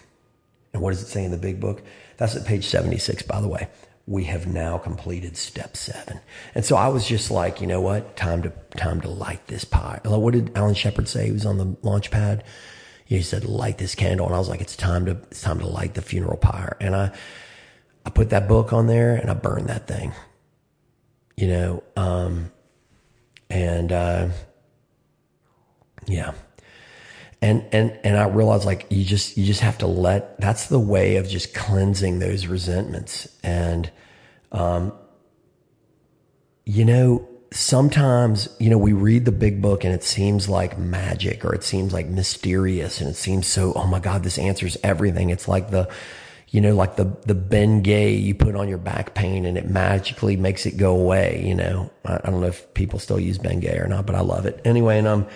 And 0.72 0.82
what 0.82 0.90
does 0.90 1.02
it 1.02 1.08
say 1.08 1.24
in 1.24 1.30
the 1.30 1.36
big 1.36 1.60
book? 1.60 1.82
That's 2.16 2.36
at 2.36 2.46
page 2.46 2.64
76, 2.66 3.22
by 3.24 3.40
the 3.40 3.48
way. 3.48 3.68
We 4.06 4.24
have 4.24 4.46
now 4.46 4.78
completed 4.78 5.36
step 5.36 5.76
seven. 5.76 6.20
And 6.54 6.64
so 6.64 6.76
I 6.76 6.88
was 6.88 7.06
just 7.06 7.30
like, 7.30 7.60
you 7.60 7.66
know 7.66 7.80
what? 7.80 8.16
Time 8.16 8.42
to 8.42 8.52
time 8.76 9.00
to 9.00 9.08
light 9.08 9.46
this 9.48 9.64
pie. 9.64 10.00
What 10.04 10.32
did 10.32 10.56
Alan 10.56 10.74
Shepard 10.74 11.08
say? 11.08 11.26
He 11.26 11.32
was 11.32 11.44
on 11.44 11.58
the 11.58 11.76
launch 11.82 12.10
pad. 12.10 12.44
He 13.04 13.20
said, 13.22 13.44
light 13.44 13.78
this 13.78 13.94
candle. 13.94 14.26
And 14.26 14.34
I 14.34 14.38
was 14.38 14.48
like, 14.48 14.60
it's 14.60 14.76
time 14.76 15.06
to 15.06 15.12
it's 15.30 15.42
time 15.42 15.58
to 15.58 15.66
light 15.66 15.94
the 15.94 16.02
funeral 16.02 16.36
pyre. 16.36 16.76
And 16.80 16.94
I 16.94 17.12
I 18.04 18.10
put 18.10 18.30
that 18.30 18.46
book 18.48 18.72
on 18.72 18.86
there 18.86 19.16
and 19.16 19.28
I 19.28 19.34
burned 19.34 19.68
that 19.68 19.88
thing. 19.88 20.12
You 21.36 21.48
know, 21.48 21.84
um, 21.96 22.52
and 23.50 23.92
uh, 23.92 24.28
yeah 26.06 26.32
and 27.46 27.64
and 27.72 27.98
and 28.02 28.16
i 28.16 28.26
realized 28.26 28.64
like 28.64 28.86
you 28.90 29.04
just 29.04 29.36
you 29.36 29.44
just 29.44 29.60
have 29.60 29.78
to 29.78 29.86
let 29.86 30.38
that's 30.40 30.66
the 30.66 30.80
way 30.80 31.16
of 31.16 31.28
just 31.28 31.54
cleansing 31.54 32.18
those 32.18 32.46
resentments 32.46 33.28
and 33.44 33.90
um 34.50 34.92
you 36.64 36.84
know 36.84 37.26
sometimes 37.52 38.48
you 38.58 38.68
know 38.68 38.76
we 38.76 38.92
read 38.92 39.24
the 39.24 39.32
big 39.32 39.62
book 39.62 39.84
and 39.84 39.94
it 39.94 40.02
seems 40.02 40.48
like 40.48 40.76
magic 40.76 41.44
or 41.44 41.54
it 41.54 41.62
seems 41.62 41.92
like 41.92 42.08
mysterious 42.08 43.00
and 43.00 43.08
it 43.08 43.14
seems 43.14 43.46
so 43.46 43.72
oh 43.74 43.86
my 43.86 44.00
god 44.00 44.24
this 44.24 44.38
answers 44.38 44.76
everything 44.82 45.30
it's 45.30 45.46
like 45.46 45.70
the 45.70 45.88
you 46.48 46.60
know, 46.60 46.74
like 46.74 46.94
the, 46.94 47.04
the 47.26 47.34
Bengay 47.34 48.22
you 48.22 48.32
put 48.34 48.54
on 48.54 48.68
your 48.68 48.78
back 48.78 49.14
pain 49.14 49.44
and 49.44 49.58
it 49.58 49.68
magically 49.68 50.36
makes 50.36 50.64
it 50.64 50.76
go 50.76 50.94
away. 50.94 51.42
You 51.44 51.56
know, 51.56 51.90
I, 52.04 52.20
I 52.22 52.30
don't 52.30 52.40
know 52.40 52.46
if 52.46 52.72
people 52.72 53.00
still 53.00 53.18
use 53.18 53.36
Bengay 53.36 53.78
or 53.78 53.88
not, 53.88 54.06
but 54.06 54.14
I 54.14 54.20
love 54.20 54.46
it 54.46 54.60
anyway. 54.64 54.98
And, 54.98 55.08
um, 55.08 55.26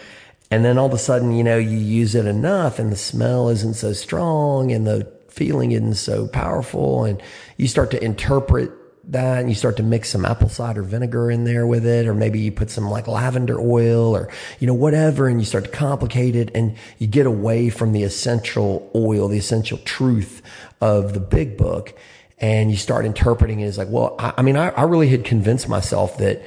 and 0.50 0.64
then 0.64 0.78
all 0.78 0.86
of 0.86 0.92
a 0.92 0.98
sudden, 0.98 1.32
you 1.32 1.44
know, 1.44 1.58
you 1.58 1.78
use 1.78 2.14
it 2.14 2.26
enough 2.26 2.78
and 2.78 2.90
the 2.90 2.96
smell 2.96 3.48
isn't 3.48 3.74
so 3.74 3.92
strong 3.92 4.72
and 4.72 4.86
the 4.86 5.10
feeling 5.28 5.72
isn't 5.72 5.94
so 5.94 6.26
powerful 6.26 7.04
and 7.04 7.22
you 7.56 7.68
start 7.68 7.90
to 7.92 8.04
interpret 8.04 8.72
that 9.04 9.38
and 9.40 9.48
you 9.48 9.54
start 9.54 9.76
to 9.76 9.82
mix 9.82 10.10
some 10.10 10.24
apple 10.24 10.48
cider 10.48 10.82
vinegar 10.82 11.30
in 11.30 11.44
there 11.44 11.66
with 11.66 11.86
it, 11.86 12.06
or 12.06 12.14
maybe 12.14 12.40
you 12.40 12.52
put 12.52 12.70
some 12.70 12.88
like 12.90 13.06
lavender 13.06 13.58
oil 13.60 14.14
or, 14.14 14.28
you 14.58 14.66
know, 14.66 14.74
whatever, 14.74 15.28
and 15.28 15.40
you 15.40 15.46
start 15.46 15.64
to 15.64 15.70
complicate 15.70 16.36
it 16.36 16.50
and 16.54 16.76
you 16.98 17.06
get 17.06 17.26
away 17.26 17.70
from 17.70 17.92
the 17.92 18.02
essential 18.02 18.90
oil, 18.94 19.28
the 19.28 19.38
essential 19.38 19.78
truth 19.78 20.42
of 20.80 21.14
the 21.14 21.20
big 21.20 21.56
book. 21.56 21.96
And 22.38 22.70
you 22.70 22.76
start 22.76 23.04
interpreting 23.04 23.60
it 23.60 23.66
as 23.66 23.78
like, 23.78 23.88
well, 23.90 24.16
I, 24.18 24.34
I 24.38 24.42
mean, 24.42 24.56
I, 24.56 24.70
I 24.70 24.82
really 24.82 25.08
had 25.08 25.24
convinced 25.24 25.68
myself 25.68 26.18
that 26.18 26.42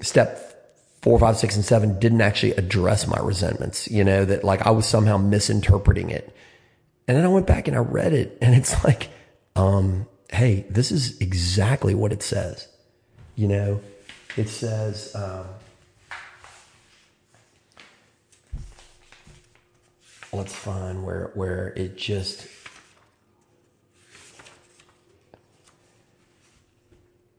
step 0.00 0.43
four, 1.04 1.18
five, 1.18 1.36
six, 1.36 1.54
and 1.54 1.62
seven 1.62 1.98
didn't 1.98 2.22
actually 2.22 2.52
address 2.52 3.06
my 3.06 3.18
resentments, 3.20 3.90
you 3.90 4.02
know, 4.02 4.24
that 4.24 4.42
like 4.42 4.66
I 4.66 4.70
was 4.70 4.86
somehow 4.86 5.18
misinterpreting 5.18 6.08
it. 6.08 6.34
And 7.06 7.14
then 7.14 7.26
I 7.26 7.28
went 7.28 7.46
back 7.46 7.68
and 7.68 7.76
I 7.76 7.80
read 7.80 8.14
it 8.14 8.38
and 8.40 8.54
it's 8.54 8.82
like, 8.86 9.10
um, 9.54 10.06
hey, 10.32 10.64
this 10.70 10.90
is 10.90 11.20
exactly 11.20 11.94
what 11.94 12.10
it 12.10 12.22
says. 12.22 12.68
You 13.36 13.48
know, 13.48 13.80
it 14.38 14.48
says, 14.48 15.14
um, 15.14 15.44
let's 20.32 20.54
find 20.54 21.04
where 21.04 21.32
where 21.34 21.74
it 21.76 21.98
just 21.98 22.46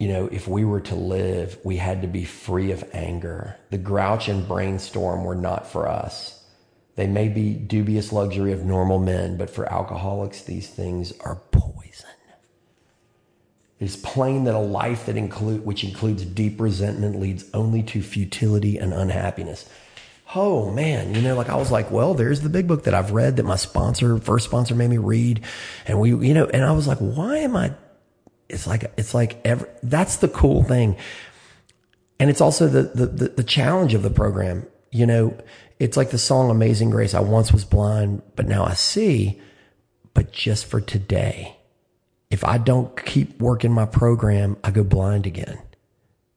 you 0.05 0.13
know, 0.13 0.27
if 0.27 0.47
we 0.47 0.63
were 0.63 0.81
to 0.81 0.93
live, 0.93 1.57
we 1.63 1.77
had 1.77 2.03
to 2.03 2.07
be 2.07 2.25
free 2.25 2.69
of 2.69 2.87
anger. 2.93 3.57
The 3.71 3.79
grouch 3.79 4.29
and 4.29 4.47
brainstorm 4.47 5.23
were 5.23 5.33
not 5.33 5.65
for 5.71 5.89
us. 5.89 6.45
They 6.93 7.07
may 7.07 7.27
be 7.27 7.55
dubious 7.55 8.13
luxury 8.13 8.51
of 8.51 8.63
normal 8.63 8.99
men, 8.99 9.35
but 9.35 9.49
for 9.49 9.65
alcoholics, 9.65 10.43
these 10.43 10.69
things 10.69 11.11
are 11.21 11.41
poison. 11.49 12.11
It 13.79 13.85
is 13.85 13.95
plain 13.95 14.43
that 14.43 14.53
a 14.53 14.59
life 14.59 15.07
that 15.07 15.17
include, 15.17 15.65
which 15.65 15.83
includes 15.83 16.23
deep 16.23 16.61
resentment 16.61 17.19
leads 17.19 17.45
only 17.55 17.81
to 17.81 18.03
futility 18.03 18.77
and 18.77 18.93
unhappiness. 18.93 19.67
Oh 20.35 20.69
man, 20.69 21.15
you 21.15 21.21
know, 21.23 21.35
like 21.35 21.49
I 21.49 21.55
was 21.55 21.71
like, 21.71 21.89
well, 21.89 22.13
there's 22.13 22.41
the 22.41 22.49
big 22.49 22.67
book 22.67 22.83
that 22.83 22.93
I've 22.93 23.09
read 23.09 23.37
that 23.37 23.43
my 23.43 23.55
sponsor, 23.55 24.19
first 24.19 24.45
sponsor 24.45 24.75
made 24.75 24.91
me 24.91 24.99
read. 24.99 25.41
And 25.87 25.99
we, 25.99 26.09
you 26.09 26.35
know, 26.35 26.45
and 26.45 26.63
I 26.63 26.73
was 26.73 26.87
like, 26.87 26.99
why 26.99 27.39
am 27.39 27.55
I, 27.55 27.73
it's 28.49 28.67
like, 28.67 28.91
it's 28.97 29.13
like 29.13 29.39
every, 29.45 29.67
that's 29.83 30.17
the 30.17 30.27
cool 30.27 30.63
thing. 30.63 30.95
And 32.19 32.29
it's 32.29 32.41
also 32.41 32.67
the, 32.67 32.83
the, 32.83 33.05
the, 33.05 33.27
the 33.29 33.43
challenge 33.43 33.93
of 33.93 34.03
the 34.03 34.09
program. 34.09 34.65
You 34.91 35.05
know, 35.05 35.37
it's 35.79 35.97
like 35.97 36.11
the 36.11 36.17
song 36.17 36.49
Amazing 36.49 36.89
Grace. 36.89 37.13
I 37.13 37.19
once 37.19 37.51
was 37.51 37.65
blind, 37.65 38.21
but 38.35 38.47
now 38.47 38.63
I 38.63 38.73
see, 38.73 39.41
but 40.13 40.31
just 40.31 40.65
for 40.65 40.79
today 40.79 41.55
if 42.35 42.43
I 42.43 42.57
don't 42.57 42.95
keep 43.05 43.39
working 43.39 43.71
my 43.71 43.85
program, 43.85 44.57
I 44.63 44.71
go 44.71 44.83
blind 44.83 45.25
again. 45.25 45.59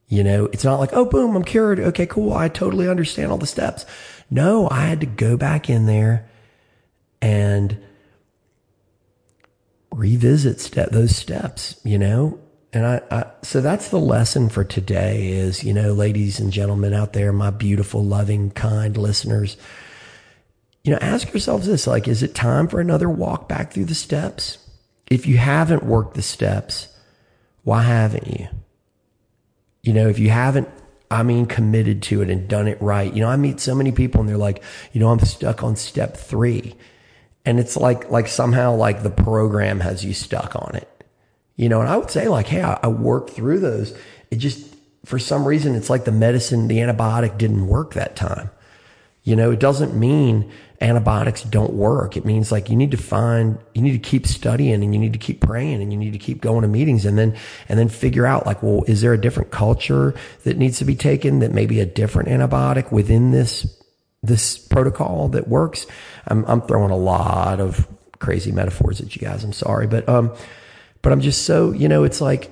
You 0.07 0.23
know, 0.23 0.45
it's 0.45 0.63
not 0.63 0.79
like, 0.79 0.91
oh, 0.93 1.05
boom, 1.05 1.35
I'm 1.35 1.43
cured. 1.43 1.79
Okay, 1.79 2.05
cool. 2.05 2.33
I 2.33 2.47
totally 2.47 2.87
understand 2.87 3.31
all 3.31 3.37
the 3.37 3.45
steps. 3.45 3.85
No, 4.31 4.69
I 4.69 4.85
had 4.85 5.01
to 5.01 5.05
go 5.05 5.37
back 5.37 5.69
in 5.69 5.85
there 5.85 6.29
and 7.21 7.77
revisit 9.91 10.59
step, 10.59 10.89
those 10.91 11.15
steps, 11.15 11.79
you 11.83 11.97
know? 11.97 12.39
And 12.71 12.85
I, 12.85 13.01
I, 13.09 13.25
so 13.41 13.61
that's 13.61 13.89
the 13.89 13.99
lesson 13.99 14.49
for 14.49 14.63
today 14.63 15.29
is, 15.29 15.63
you 15.63 15.73
know, 15.73 15.93
ladies 15.93 16.39
and 16.39 16.51
gentlemen 16.51 16.93
out 16.93 17.13
there, 17.13 17.33
my 17.33 17.49
beautiful, 17.49 18.05
loving, 18.05 18.51
kind 18.51 18.95
listeners, 18.95 19.57
you 20.83 20.91
know, 20.91 20.99
ask 21.01 21.33
yourselves 21.33 21.65
this, 21.67 21.87
like, 21.87 22.07
is 22.07 22.21
it 22.21 22.35
time 22.35 22.67
for 22.67 22.79
another 22.79 23.09
walk 23.09 23.49
back 23.49 23.73
through 23.73 23.85
the 23.85 23.95
steps? 23.95 24.59
if 25.09 25.25
you 25.25 25.37
haven't 25.37 25.83
worked 25.83 26.13
the 26.13 26.21
steps, 26.21 26.87
why 27.63 27.83
haven't 27.83 28.27
you? 28.27 28.47
You 29.81 29.93
know, 29.93 30.07
if 30.07 30.19
you 30.19 30.29
haven't, 30.29 30.69
I 31.09 31.23
mean, 31.23 31.47
committed 31.47 32.03
to 32.03 32.21
it 32.21 32.29
and 32.29 32.47
done 32.47 32.67
it 32.67 32.79
right. 32.81 33.11
You 33.11 33.21
know, 33.21 33.29
I 33.29 33.35
meet 33.35 33.59
so 33.59 33.73
many 33.73 33.91
people 33.91 34.21
and 34.21 34.29
they're 34.29 34.37
like, 34.37 34.63
you 34.93 34.99
know, 34.99 35.09
I'm 35.09 35.19
stuck 35.19 35.63
on 35.63 35.75
step 35.75 36.15
three. 36.15 36.75
And 37.49 37.59
it's 37.59 37.75
like, 37.75 38.11
like 38.11 38.27
somehow 38.27 38.75
like 38.75 39.01
the 39.01 39.09
program 39.09 39.79
has 39.79 40.05
you 40.05 40.13
stuck 40.13 40.55
on 40.55 40.75
it. 40.75 40.87
You 41.55 41.67
know, 41.67 41.81
and 41.81 41.89
I 41.89 41.97
would 41.97 42.11
say 42.11 42.27
like, 42.27 42.45
hey, 42.45 42.61
I, 42.61 42.79
I 42.83 42.89
worked 42.89 43.31
through 43.31 43.57
those. 43.61 43.97
It 44.29 44.35
just, 44.35 44.71
for 45.03 45.17
some 45.17 45.43
reason, 45.45 45.73
it's 45.73 45.89
like 45.89 46.05
the 46.05 46.11
medicine, 46.11 46.67
the 46.67 46.77
antibiotic 46.77 47.39
didn't 47.39 47.65
work 47.65 47.95
that 47.95 48.15
time. 48.15 48.51
You 49.23 49.35
know, 49.35 49.49
it 49.49 49.59
doesn't 49.59 49.95
mean 49.95 50.51
antibiotics 50.79 51.41
don't 51.41 51.73
work. 51.73 52.15
It 52.15 52.23
means 52.23 52.51
like 52.51 52.69
you 52.69 52.75
need 52.75 52.91
to 52.91 52.97
find, 52.97 53.57
you 53.73 53.81
need 53.81 53.93
to 53.93 54.09
keep 54.09 54.27
studying 54.27 54.83
and 54.83 54.93
you 54.93 54.99
need 54.99 55.13
to 55.13 55.19
keep 55.19 55.41
praying 55.41 55.81
and 55.81 55.91
you 55.91 55.97
need 55.97 56.13
to 56.13 56.19
keep 56.19 56.41
going 56.41 56.61
to 56.61 56.67
meetings 56.67 57.03
and 57.03 57.17
then, 57.17 57.35
and 57.67 57.79
then 57.79 57.89
figure 57.89 58.27
out 58.27 58.45
like, 58.45 58.61
well, 58.61 58.83
is 58.85 59.01
there 59.01 59.13
a 59.13 59.19
different 59.19 59.49
culture 59.49 60.13
that 60.43 60.57
needs 60.57 60.77
to 60.77 60.85
be 60.85 60.95
taken 60.95 61.39
that 61.39 61.51
maybe 61.51 61.79
a 61.79 61.85
different 61.87 62.29
antibiotic 62.29 62.91
within 62.91 63.31
this, 63.31 63.75
this 64.21 64.59
protocol 64.59 65.29
that 65.29 65.47
works? 65.47 65.87
I'm, 66.29 66.45
I'm 66.45 66.61
throwing 66.61 66.91
a 66.91 66.97
lot 66.97 67.59
of 67.59 67.87
crazy 68.19 68.51
metaphors 68.51 69.01
at 69.01 69.15
you 69.15 69.21
guys. 69.21 69.43
I'm 69.43 69.53
sorry, 69.53 69.87
but, 69.87 70.07
um, 70.07 70.35
but 71.01 71.11
I'm 71.11 71.21
just 71.21 71.45
so, 71.45 71.71
you 71.71 71.87
know, 71.87 72.03
it's 72.03 72.21
like, 72.21 72.51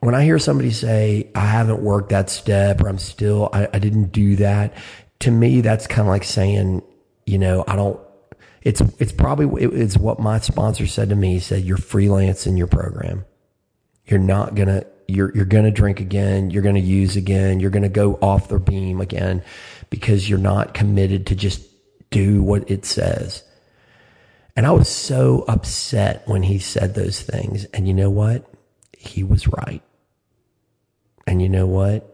when 0.00 0.14
I 0.14 0.24
hear 0.24 0.38
somebody 0.38 0.70
say, 0.70 1.30
I 1.34 1.46
haven't 1.46 1.82
worked 1.82 2.10
that 2.10 2.28
step 2.28 2.82
or 2.82 2.88
I'm 2.88 2.98
still, 2.98 3.48
I, 3.52 3.68
I 3.72 3.78
didn't 3.78 4.12
do 4.12 4.36
that, 4.36 4.74
to 5.20 5.30
me, 5.30 5.62
that's 5.62 5.86
kind 5.86 6.02
of 6.02 6.08
like 6.08 6.24
saying, 6.24 6.82
you 7.24 7.38
know, 7.38 7.64
I 7.66 7.76
don't, 7.76 7.98
it's, 8.62 8.80
it's 8.98 9.12
probably, 9.12 9.64
it's 9.64 9.96
what 9.96 10.20
my 10.20 10.38
sponsor 10.40 10.86
said 10.86 11.08
to 11.08 11.16
me. 11.16 11.34
He 11.34 11.40
said, 11.40 11.64
you're 11.64 11.76
freelance 11.76 12.46
in 12.46 12.56
your 12.56 12.66
program. 12.66 13.24
You're 14.06 14.20
not 14.20 14.54
to, 14.56 14.86
you're, 15.08 15.34
you're 15.34 15.44
going 15.44 15.64
to 15.64 15.70
drink 15.70 16.00
again. 16.00 16.50
You're 16.50 16.62
going 16.62 16.74
to 16.74 16.80
use 16.80 17.16
again. 17.16 17.60
You're 17.60 17.70
going 17.70 17.84
to 17.84 17.88
go 17.88 18.14
off 18.20 18.48
the 18.48 18.58
beam 18.58 19.00
again 19.00 19.42
because 19.88 20.28
you're 20.28 20.38
not 20.38 20.74
committed 20.74 21.26
to 21.28 21.34
just 21.34 21.62
do 22.16 22.42
what 22.42 22.70
it 22.70 22.86
says. 22.86 23.44
And 24.56 24.66
I 24.66 24.70
was 24.70 24.88
so 24.88 25.44
upset 25.48 26.22
when 26.26 26.42
he 26.42 26.58
said 26.58 26.94
those 26.94 27.20
things. 27.20 27.66
And 27.66 27.86
you 27.86 27.92
know 27.92 28.08
what? 28.08 28.50
He 28.96 29.22
was 29.22 29.46
right. 29.46 29.82
And 31.26 31.42
you 31.42 31.48
know 31.50 31.66
what? 31.66 32.12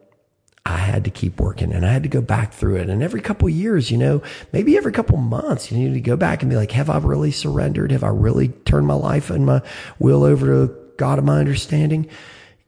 I 0.66 0.76
had 0.76 1.04
to 1.04 1.10
keep 1.10 1.40
working 1.40 1.72
and 1.72 1.84
I 1.84 1.92
had 1.92 2.02
to 2.04 2.08
go 2.08 2.20
back 2.20 2.52
through 2.52 2.76
it. 2.76 2.88
And 2.88 3.02
every 3.02 3.20
couple 3.20 3.48
years, 3.48 3.90
you 3.90 3.98
know, 3.98 4.22
maybe 4.52 4.76
every 4.76 4.92
couple 4.92 5.18
months, 5.18 5.70
you 5.70 5.78
need 5.78 5.94
to 5.94 6.00
go 6.00 6.16
back 6.16 6.42
and 6.42 6.50
be 6.50 6.56
like, 6.56 6.72
have 6.72 6.90
I 6.90 6.98
really 6.98 7.30
surrendered? 7.30 7.92
Have 7.92 8.04
I 8.04 8.08
really 8.08 8.48
turned 8.48 8.86
my 8.86 8.94
life 8.94 9.30
and 9.30 9.46
my 9.46 9.62
will 9.98 10.24
over 10.24 10.46
to 10.46 10.74
God 10.98 11.18
of 11.18 11.24
my 11.24 11.38
understanding? 11.38 12.08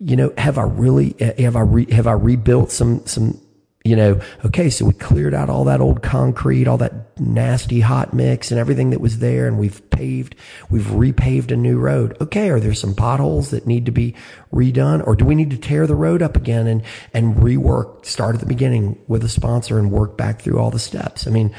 You 0.01 0.17
know, 0.17 0.33
have 0.39 0.59
I 0.59 0.65
really, 0.65 1.15
eh, 1.21 1.43
have 1.43 1.57
I, 1.57 1.61
re, 1.61 1.91
have 1.93 2.07
I 2.07 2.13
rebuilt 2.13 2.71
some, 2.73 3.07
some, 3.07 3.41
you 3.85 3.97
know, 3.97 4.19
okay, 4.47 4.71
so 4.71 4.87
we 4.87 4.95
cleared 4.95 5.35
out 5.35 5.51
all 5.51 5.65
that 5.65 5.83
old 5.83 6.03
concrete, 6.03 6.67
all 6.67 6.79
that 6.79 7.21
nasty 7.21 7.81
hot 7.81 8.15
mix 8.15 8.51
and 8.51 8.59
everything 8.59 8.89
that 8.91 9.01
was 9.01 9.19
there. 9.19 9.47
And 9.47 9.59
we've 9.59 9.89
paved, 9.91 10.35
we've 10.71 10.87
repaved 10.87 11.51
a 11.51 11.57
new 11.57 11.79
road. 11.79 12.17
Okay. 12.19 12.49
Are 12.49 12.59
there 12.59 12.73
some 12.73 12.95
potholes 12.95 13.51
that 13.51 13.67
need 13.67 13.85
to 13.85 13.93
be 13.93 14.15
redone 14.51 15.07
or 15.07 15.15
do 15.15 15.27
we 15.27 15.35
need 15.35 15.51
to 15.51 15.59
tear 15.59 15.87
the 15.87 15.95
road 15.95 16.23
up 16.23 16.35
again 16.35 16.67
and, 16.67 16.83
and 17.13 17.37
rework, 17.37 18.07
start 18.07 18.35
at 18.35 18.41
the 18.41 18.47
beginning 18.47 18.99
with 19.07 19.23
a 19.23 19.29
sponsor 19.29 19.79
and 19.79 19.93
work 19.93 20.17
back 20.17 20.41
through 20.41 20.59
all 20.59 20.71
the 20.71 20.79
steps? 20.79 21.27
I 21.27 21.31
mean, 21.31 21.55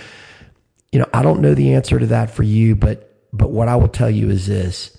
you 0.92 0.98
know, 0.98 1.10
I 1.14 1.22
don't 1.22 1.42
know 1.42 1.54
the 1.54 1.76
answer 1.76 2.00
to 2.00 2.08
that 2.08 2.32
for 2.32 2.42
you, 2.42 2.76
but, 2.76 3.28
but 3.34 3.52
what 3.52 3.68
I 3.68 3.76
will 3.76 3.88
tell 3.88 4.10
you 4.10 4.32
is 4.32 4.48
this. 4.48 4.95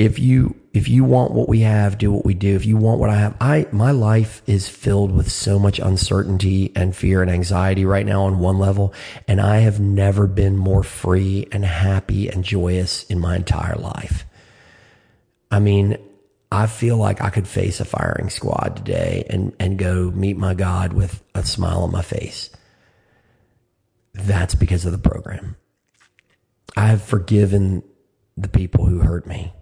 If 0.00 0.18
you 0.18 0.56
if 0.72 0.88
you 0.88 1.04
want 1.04 1.32
what 1.32 1.46
we 1.46 1.60
have, 1.60 1.98
do 1.98 2.10
what 2.10 2.24
we 2.24 2.32
do. 2.32 2.56
If 2.56 2.64
you 2.64 2.78
want 2.78 3.00
what 3.00 3.10
I 3.10 3.16
have, 3.16 3.36
I, 3.38 3.66
my 3.70 3.90
life 3.90 4.40
is 4.46 4.66
filled 4.66 5.12
with 5.12 5.30
so 5.30 5.58
much 5.58 5.78
uncertainty 5.78 6.72
and 6.74 6.96
fear 6.96 7.20
and 7.20 7.30
anxiety 7.30 7.84
right 7.84 8.06
now 8.06 8.22
on 8.22 8.38
one 8.38 8.58
level. 8.58 8.94
And 9.28 9.42
I 9.42 9.58
have 9.58 9.78
never 9.78 10.26
been 10.26 10.56
more 10.56 10.82
free 10.82 11.48
and 11.52 11.66
happy 11.66 12.28
and 12.28 12.42
joyous 12.42 13.04
in 13.04 13.18
my 13.18 13.36
entire 13.36 13.74
life. 13.74 14.24
I 15.50 15.58
mean, 15.58 15.98
I 16.50 16.66
feel 16.66 16.96
like 16.96 17.20
I 17.20 17.28
could 17.28 17.46
face 17.46 17.78
a 17.78 17.84
firing 17.84 18.30
squad 18.30 18.76
today 18.76 19.26
and, 19.28 19.54
and 19.60 19.76
go 19.76 20.10
meet 20.10 20.38
my 20.38 20.54
God 20.54 20.94
with 20.94 21.22
a 21.34 21.44
smile 21.44 21.82
on 21.82 21.92
my 21.92 22.02
face. 22.02 22.48
That's 24.14 24.54
because 24.54 24.86
of 24.86 24.92
the 24.92 25.10
program. 25.10 25.56
I 26.74 26.86
have 26.86 27.02
forgiven 27.02 27.82
the 28.38 28.48
people 28.48 28.86
who 28.86 29.00
hurt 29.00 29.26
me. 29.26 29.52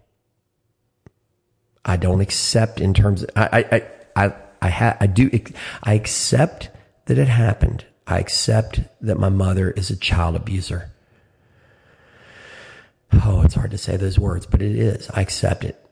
I 1.89 1.97
don't 1.97 2.21
accept 2.21 2.83
in 2.83 2.93
terms 2.93 3.23
of, 3.23 3.31
I, 3.35 3.65
I, 3.73 4.25
I, 4.25 4.35
I, 4.61 4.69
ha, 4.69 4.97
I 5.01 5.07
do, 5.07 5.31
I 5.83 5.95
accept 5.95 6.69
that 7.07 7.17
it 7.17 7.29
happened. 7.29 7.87
I 8.07 8.19
accept 8.19 8.81
that 9.01 9.19
my 9.19 9.31
mother 9.31 9.71
is 9.71 9.89
a 9.89 9.97
child 9.97 10.37
abuser. 10.37 10.93
Oh, 13.25 13.41
it's 13.43 13.55
hard 13.55 13.71
to 13.71 13.79
say 13.79 13.97
those 13.97 14.19
words, 14.19 14.45
but 14.45 14.61
it 14.61 14.77
is. 14.77 15.09
I 15.15 15.23
accept 15.23 15.65
it. 15.65 15.83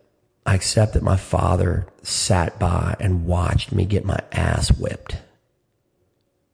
I 0.45 0.55
accept 0.55 0.93
that 0.93 1.03
my 1.03 1.17
father 1.17 1.87
sat 2.03 2.59
by 2.59 2.95
and 3.01 3.25
watched 3.25 3.73
me 3.73 3.87
get 3.87 4.05
my 4.05 4.21
ass 4.33 4.71
whipped. 4.71 5.17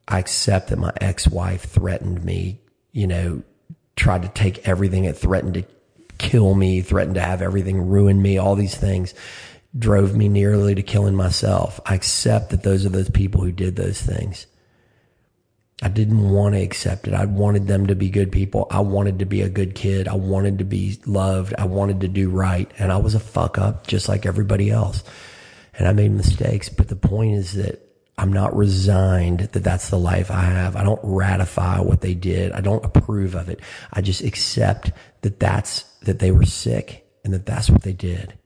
I 0.06 0.20
accept 0.20 0.68
that 0.68 0.78
my 0.78 0.92
ex-wife 1.00 1.62
threatened 1.62 2.24
me, 2.24 2.60
you 2.92 3.08
know, 3.08 3.42
tried 3.96 4.22
to 4.22 4.28
take 4.28 4.68
everything 4.68 5.04
it 5.04 5.16
threatened 5.16 5.54
to 5.54 5.64
kill 6.22 6.54
me, 6.54 6.80
threatened 6.80 7.16
to 7.16 7.20
have 7.20 7.42
everything 7.42 7.88
ruin 7.88 8.22
me, 8.22 8.38
all 8.38 8.54
these 8.54 8.76
things 8.76 9.14
drove 9.78 10.14
me 10.14 10.28
nearly 10.28 10.74
to 10.74 10.82
killing 10.82 11.14
myself. 11.14 11.80
I 11.86 11.94
accept 11.94 12.50
that 12.50 12.62
those 12.62 12.84
are 12.84 12.90
those 12.90 13.10
people 13.10 13.40
who 13.40 13.52
did 13.52 13.76
those 13.76 14.00
things. 14.00 14.46
I 15.82 15.88
didn't 15.88 16.30
want 16.30 16.54
to 16.54 16.62
accept 16.62 17.08
it. 17.08 17.14
I 17.14 17.24
wanted 17.24 17.66
them 17.66 17.88
to 17.88 17.96
be 17.96 18.08
good 18.08 18.30
people. 18.30 18.68
I 18.70 18.80
wanted 18.80 19.18
to 19.18 19.24
be 19.24 19.42
a 19.42 19.48
good 19.48 19.74
kid. 19.74 20.06
I 20.06 20.14
wanted 20.14 20.58
to 20.58 20.64
be 20.64 21.00
loved. 21.06 21.54
I 21.58 21.64
wanted 21.64 22.02
to 22.02 22.08
do 22.08 22.30
right. 22.30 22.70
And 22.78 22.92
I 22.92 22.98
was 22.98 23.16
a 23.16 23.20
fuck 23.20 23.58
up 23.58 23.86
just 23.86 24.08
like 24.08 24.24
everybody 24.24 24.70
else. 24.70 25.02
And 25.76 25.88
I 25.88 25.92
made 25.92 26.12
mistakes. 26.12 26.68
But 26.68 26.88
the 26.88 26.96
point 26.96 27.34
is 27.34 27.54
that 27.54 27.80
I'm 28.18 28.32
not 28.32 28.54
resigned 28.56 29.40
that 29.40 29.64
that's 29.64 29.88
the 29.88 29.98
life 29.98 30.30
I 30.30 30.42
have. 30.42 30.76
I 30.76 30.84
don't 30.84 31.00
ratify 31.02 31.80
what 31.80 32.02
they 32.02 32.14
did. 32.14 32.52
I 32.52 32.60
don't 32.60 32.84
approve 32.84 33.34
of 33.34 33.48
it. 33.48 33.60
I 33.92 34.02
just 34.02 34.22
accept 34.22 34.92
that 35.22 35.40
that's 35.40 35.82
that 36.02 36.18
they 36.18 36.30
were 36.30 36.44
sick 36.44 37.06
and 37.24 37.32
that 37.32 37.46
that's 37.46 37.70
what 37.70 37.82
they 37.82 37.92
did. 37.92 38.38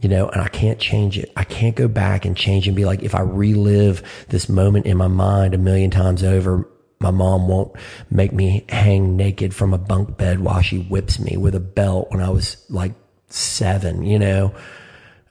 You 0.00 0.08
know, 0.08 0.28
and 0.28 0.40
I 0.40 0.48
can't 0.48 0.80
change 0.80 1.18
it. 1.18 1.30
I 1.36 1.44
can't 1.44 1.76
go 1.76 1.86
back 1.86 2.24
and 2.24 2.36
change 2.36 2.66
and 2.66 2.74
be 2.74 2.84
like, 2.84 3.02
if 3.02 3.14
I 3.14 3.20
relive 3.20 4.02
this 4.28 4.48
moment 4.48 4.86
in 4.86 4.96
my 4.96 5.06
mind 5.06 5.54
a 5.54 5.58
million 5.58 5.90
times 5.90 6.24
over, 6.24 6.68
my 6.98 7.10
mom 7.10 7.46
won't 7.48 7.76
make 8.10 8.32
me 8.32 8.64
hang 8.68 9.16
naked 9.16 9.54
from 9.54 9.74
a 9.74 9.78
bunk 9.78 10.16
bed 10.16 10.40
while 10.40 10.62
she 10.62 10.78
whips 10.78 11.20
me 11.20 11.36
with 11.36 11.54
a 11.54 11.60
belt 11.60 12.10
when 12.10 12.20
I 12.20 12.30
was 12.30 12.64
like 12.68 12.94
seven, 13.28 14.04
you 14.04 14.18
know. 14.18 14.54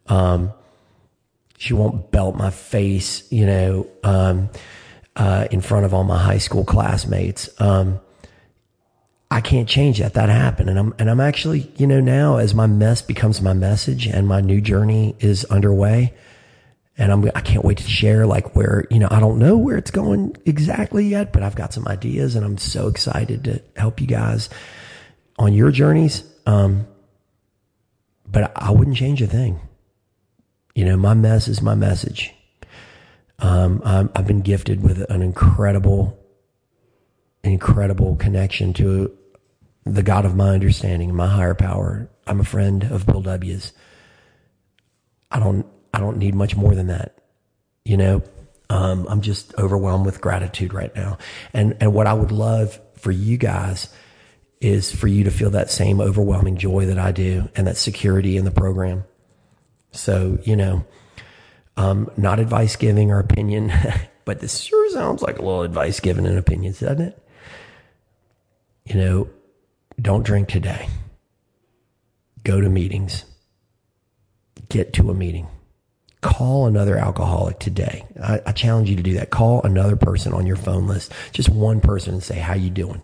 Um, 0.08 0.54
she 1.62 1.76
won't 1.76 2.10
belt 2.10 2.36
my 2.36 2.50
face, 2.50 3.32
you 3.32 3.46
know, 3.46 3.88
um, 4.04 4.50
uh, 5.16 5.48
in 5.52 5.62
front 5.62 5.86
of 5.86 5.94
all 5.94 6.04
my 6.04 6.18
high 6.18 6.40
school 6.40 6.66
classmates. 6.66 7.50
Um, 7.62 8.00
I 9.30 9.42
can't 9.42 9.70
change 9.70 10.00
that. 10.00 10.16
That 10.16 10.30
happened. 10.30 10.72
And 10.72 10.80
I'm, 10.80 10.96
and 10.98 11.08
I'm 11.08 11.20
actually, 11.20 11.72
you 11.78 11.86
know, 11.86 12.00
now 12.00 12.38
as 12.38 12.56
my 12.56 12.66
mess 12.66 13.04
becomes 13.04 13.44
my 13.44 13.54
message 13.54 14.08
and 14.08 14.28
my 14.28 14.42
new 14.42 14.60
journey 14.60 15.16
is 15.20 15.46
underway 15.46 16.16
and 16.98 17.12
I'm, 17.12 17.30
I 17.36 17.42
can't 17.42 17.64
wait 17.64 17.78
to 17.78 17.88
share 17.88 18.26
like 18.26 18.56
where, 18.56 18.88
you 18.90 18.98
know, 18.98 19.10
I 19.12 19.20
don't 19.20 19.38
know 19.38 19.56
where 19.56 19.78
it's 19.78 19.92
going 19.92 20.36
exactly 20.48 21.06
yet, 21.06 21.32
but 21.32 21.44
I've 21.44 21.56
got 21.56 21.74
some 21.74 21.88
ideas 21.88 22.36
and 22.36 22.44
I'm 22.44 22.58
so 22.58 22.88
excited 22.88 23.44
to 23.44 23.62
help 23.76 24.02
you 24.02 24.08
guys 24.08 24.50
on 25.38 25.54
your 25.54 25.70
journeys. 25.70 26.24
Um, 26.48 26.88
but 28.26 28.52
I 28.56 28.72
wouldn't 28.72 28.98
change 28.98 29.22
a 29.22 29.28
thing. 29.28 29.60
You 30.76 30.86
know, 30.86 30.98
my 30.98 31.14
mess 31.14 31.48
is 31.48 31.62
my 31.62 31.76
message. 31.76 32.34
Um, 33.40 33.82
i 33.84 34.08
have 34.16 34.28
been 34.28 34.42
gifted 34.42 34.84
with 34.84 35.02
an 35.10 35.22
incredible, 35.22 36.20
incredible 37.44 38.16
connection 38.16 38.74
to 38.74 39.18
the 39.84 40.04
God 40.04 40.26
of 40.26 40.36
my 40.36 40.50
understanding, 40.50 41.14
my 41.16 41.28
higher 41.28 41.56
power. 41.56 42.10
I'm 42.28 42.40
a 42.40 42.44
friend 42.44 42.84
of 42.84 43.06
Bill 43.06 43.22
W's. 43.22 43.74
I 45.32 45.40
don't, 45.40 45.66
I 45.94 46.00
don't 46.00 46.18
need 46.18 46.36
much 46.36 46.56
more 46.56 46.76
than 46.76 46.88
that. 46.88 47.18
You 47.84 47.98
know, 47.98 48.24
um, 48.70 49.08
I'm 49.10 49.22
just 49.22 49.56
overwhelmed 49.58 50.06
with 50.06 50.22
gratitude 50.22 50.74
right 50.74 50.96
now. 50.96 51.18
And, 51.52 51.76
and 51.82 51.94
what 51.94 52.08
I 52.08 52.14
would 52.14 52.32
love 52.32 52.80
for 52.96 53.12
you 53.12 53.38
guys 53.38 53.94
is 54.62 54.94
for 54.94 55.08
you 55.08 55.24
to 55.24 55.32
feel 55.32 55.50
that 55.50 55.72
same 55.72 56.00
overwhelming 56.00 56.58
joy 56.58 56.86
that 56.86 57.00
I 57.00 57.12
do 57.12 57.50
and 57.56 57.66
that 57.66 57.78
security 57.78 58.38
in 58.38 58.46
the 58.46 58.52
program. 58.52 59.04
So, 59.92 60.40
you 60.44 60.56
know, 60.56 60.86
um, 61.78 62.10
not 62.18 62.40
advice 62.40 62.76
giving 62.76 63.12
or 63.12 63.20
opinion, 63.20 63.72
but 64.26 64.40
this 64.40 64.60
sure 64.60 64.90
sounds 64.92 65.22
like 65.22 65.38
a 65.38 65.42
little 65.42 65.64
advice 65.64 66.00
giving 66.00 66.26
and 66.26 66.38
opinions, 66.38 66.80
doesn't 66.80 67.02
it? 67.02 67.28
You 68.86 68.96
know, 68.96 69.30
don't 70.00 70.24
drink 70.24 70.50
today. 70.50 70.88
Go 72.44 72.60
to 72.60 72.70
meetings. 72.70 73.26
Get 74.70 74.94
to 74.94 75.10
a 75.12 75.14
meeting. 75.14 75.48
Call 76.22 76.68
another 76.68 76.98
alcoholic 76.98 77.60
today. 77.60 78.06
I, 78.22 78.42
I, 78.46 78.52
challenge 78.52 78.90
you 78.90 78.96
to 78.96 79.04
do 79.04 79.16
that. 79.16 79.32
Call 79.32 79.62
another 79.64 79.96
person 79.96 80.34
on 80.34 80.46
your 80.46 80.56
phone 80.56 80.88
list, 80.88 81.12
just 81.32 81.50
one 81.50 81.82
person, 81.82 82.14
and 82.14 82.24
say, 82.24 82.38
"How 82.38 82.54
you 82.54 82.70
doing?" 82.70 83.02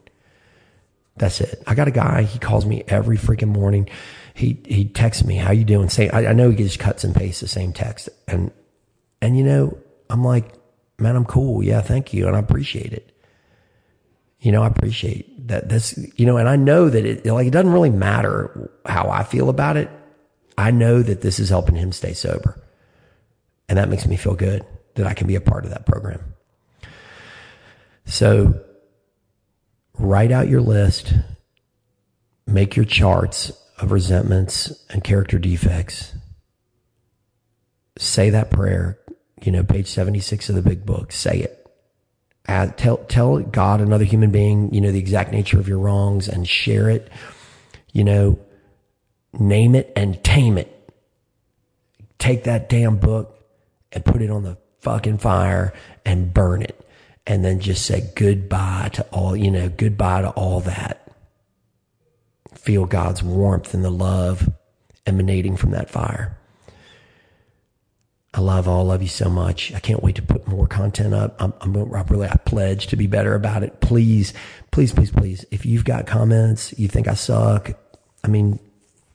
That's 1.17 1.41
it. 1.41 1.63
I 1.65 1.73
got 1.73 1.87
a 1.87 1.91
guy. 1.91 2.23
He 2.23 2.37
calls 2.37 2.65
me 2.65 2.83
every 2.87 3.17
freaking 3.17 3.49
morning. 3.49 3.89
He 4.37 4.61
he 4.65 4.85
texts 4.85 5.25
me, 5.25 5.35
"How 5.35 5.51
you 5.51 5.65
doing?" 5.65 5.89
Say, 5.89 6.09
I, 6.09 6.27
I 6.27 6.33
know 6.33 6.51
he 6.51 6.57
just 6.57 6.79
cuts 6.79 7.03
and 7.03 7.13
pastes 7.15 7.41
the 7.41 7.47
same 7.47 7.73
text, 7.73 8.07
and 8.27 8.51
and 9.21 9.37
you 9.37 9.43
know, 9.43 9.77
I'm 10.09 10.23
like, 10.23 10.53
man, 10.99 11.15
I'm 11.15 11.25
cool. 11.25 11.63
Yeah, 11.63 11.81
thank 11.81 12.13
you, 12.13 12.27
and 12.27 12.35
I 12.35 12.39
appreciate 12.39 12.93
it 12.93 13.17
you 14.39 14.51
know, 14.51 14.63
I 14.63 14.67
appreciate 14.67 15.47
that 15.47 15.69
this, 15.69 15.97
you 16.15 16.25
know, 16.25 16.37
and 16.37 16.47
I 16.47 16.55
know 16.55 16.89
that 16.89 17.05
it, 17.05 17.25
like, 17.25 17.47
it 17.47 17.51
doesn't 17.51 17.71
really 17.71 17.89
matter 17.89 18.69
how 18.85 19.09
I 19.09 19.23
feel 19.23 19.49
about 19.49 19.77
it. 19.77 19.89
I 20.57 20.71
know 20.71 21.01
that 21.01 21.21
this 21.21 21.39
is 21.39 21.49
helping 21.49 21.75
him 21.75 21.91
stay 21.91 22.13
sober. 22.13 22.61
And 23.69 23.77
that 23.77 23.89
makes 23.89 24.05
me 24.05 24.15
feel 24.15 24.35
good 24.35 24.65
that 24.95 25.07
I 25.07 25.13
can 25.13 25.27
be 25.27 25.35
a 25.35 25.41
part 25.41 25.65
of 25.65 25.71
that 25.71 25.85
program. 25.85 26.21
So 28.05 28.61
write 29.97 30.31
out 30.31 30.47
your 30.47 30.61
list, 30.61 31.13
make 32.45 32.75
your 32.75 32.85
charts 32.85 33.51
of 33.77 33.91
resentments 33.91 34.85
and 34.89 35.03
character 35.03 35.37
defects. 35.39 36.13
Say 37.97 38.29
that 38.29 38.51
prayer, 38.51 38.99
you 39.41 39.51
know, 39.51 39.63
page 39.63 39.87
76 39.87 40.49
of 40.49 40.55
the 40.55 40.61
big 40.61 40.85
book. 40.85 41.11
Say 41.11 41.39
it 41.39 41.57
tell 42.47 42.97
tell 42.97 43.39
God, 43.39 43.81
another 43.81 44.05
human 44.05 44.31
being, 44.31 44.73
you 44.73 44.81
know, 44.81 44.91
the 44.91 44.99
exact 44.99 45.31
nature 45.31 45.59
of 45.59 45.67
your 45.67 45.79
wrongs 45.79 46.27
and 46.27 46.47
share 46.47 46.89
it. 46.89 47.09
You 47.91 48.03
know, 48.03 48.39
name 49.33 49.75
it 49.75 49.91
and 49.95 50.23
tame 50.23 50.57
it. 50.57 50.73
Take 52.19 52.45
that 52.45 52.69
damn 52.69 52.97
book 52.97 53.35
and 53.91 54.03
put 54.05 54.21
it 54.21 54.29
on 54.29 54.43
the 54.43 54.57
fucking 54.79 55.17
fire 55.17 55.73
and 56.05 56.33
burn 56.33 56.61
it. 56.61 56.79
And 57.25 57.43
then 57.43 57.59
just 57.59 57.85
say 57.85 58.11
goodbye 58.15 58.89
to 58.93 59.03
all, 59.11 59.35
you 59.35 59.51
know, 59.51 59.69
goodbye 59.69 60.21
to 60.21 60.29
all 60.29 60.61
that. 60.61 61.06
Feel 62.67 62.85
God's 62.85 63.23
warmth 63.23 63.73
and 63.73 63.85
the 63.85 63.89
love 63.89 64.51
emanating 65.05 65.55
from 65.55 65.71
that 65.71 65.89
fire. 65.89 66.37
I 68.33 68.41
love 68.41 68.67
all 68.67 68.91
of 68.91 69.01
you 69.01 69.07
so 69.07 69.29
much. 69.29 69.73
I 69.73 69.79
can't 69.79 70.03
wait 70.03 70.15
to 70.15 70.21
put 70.21 70.49
more 70.49 70.67
content 70.67 71.13
up. 71.13 71.41
I'm, 71.41 71.53
I'm, 71.61 71.71
really, 71.71 72.27
I 72.27 72.35
pledge 72.35 72.87
to 72.87 72.97
be 72.97 73.07
better 73.07 73.35
about 73.35 73.63
it. 73.63 73.79
Please, 73.79 74.33
please, 74.71 74.91
please, 74.91 75.11
please. 75.11 75.45
If 75.49 75.65
you've 75.65 75.85
got 75.85 76.07
comments, 76.07 76.77
you 76.77 76.89
think 76.89 77.07
I 77.07 77.13
suck, 77.13 77.71
I 78.25 78.27
mean, 78.27 78.59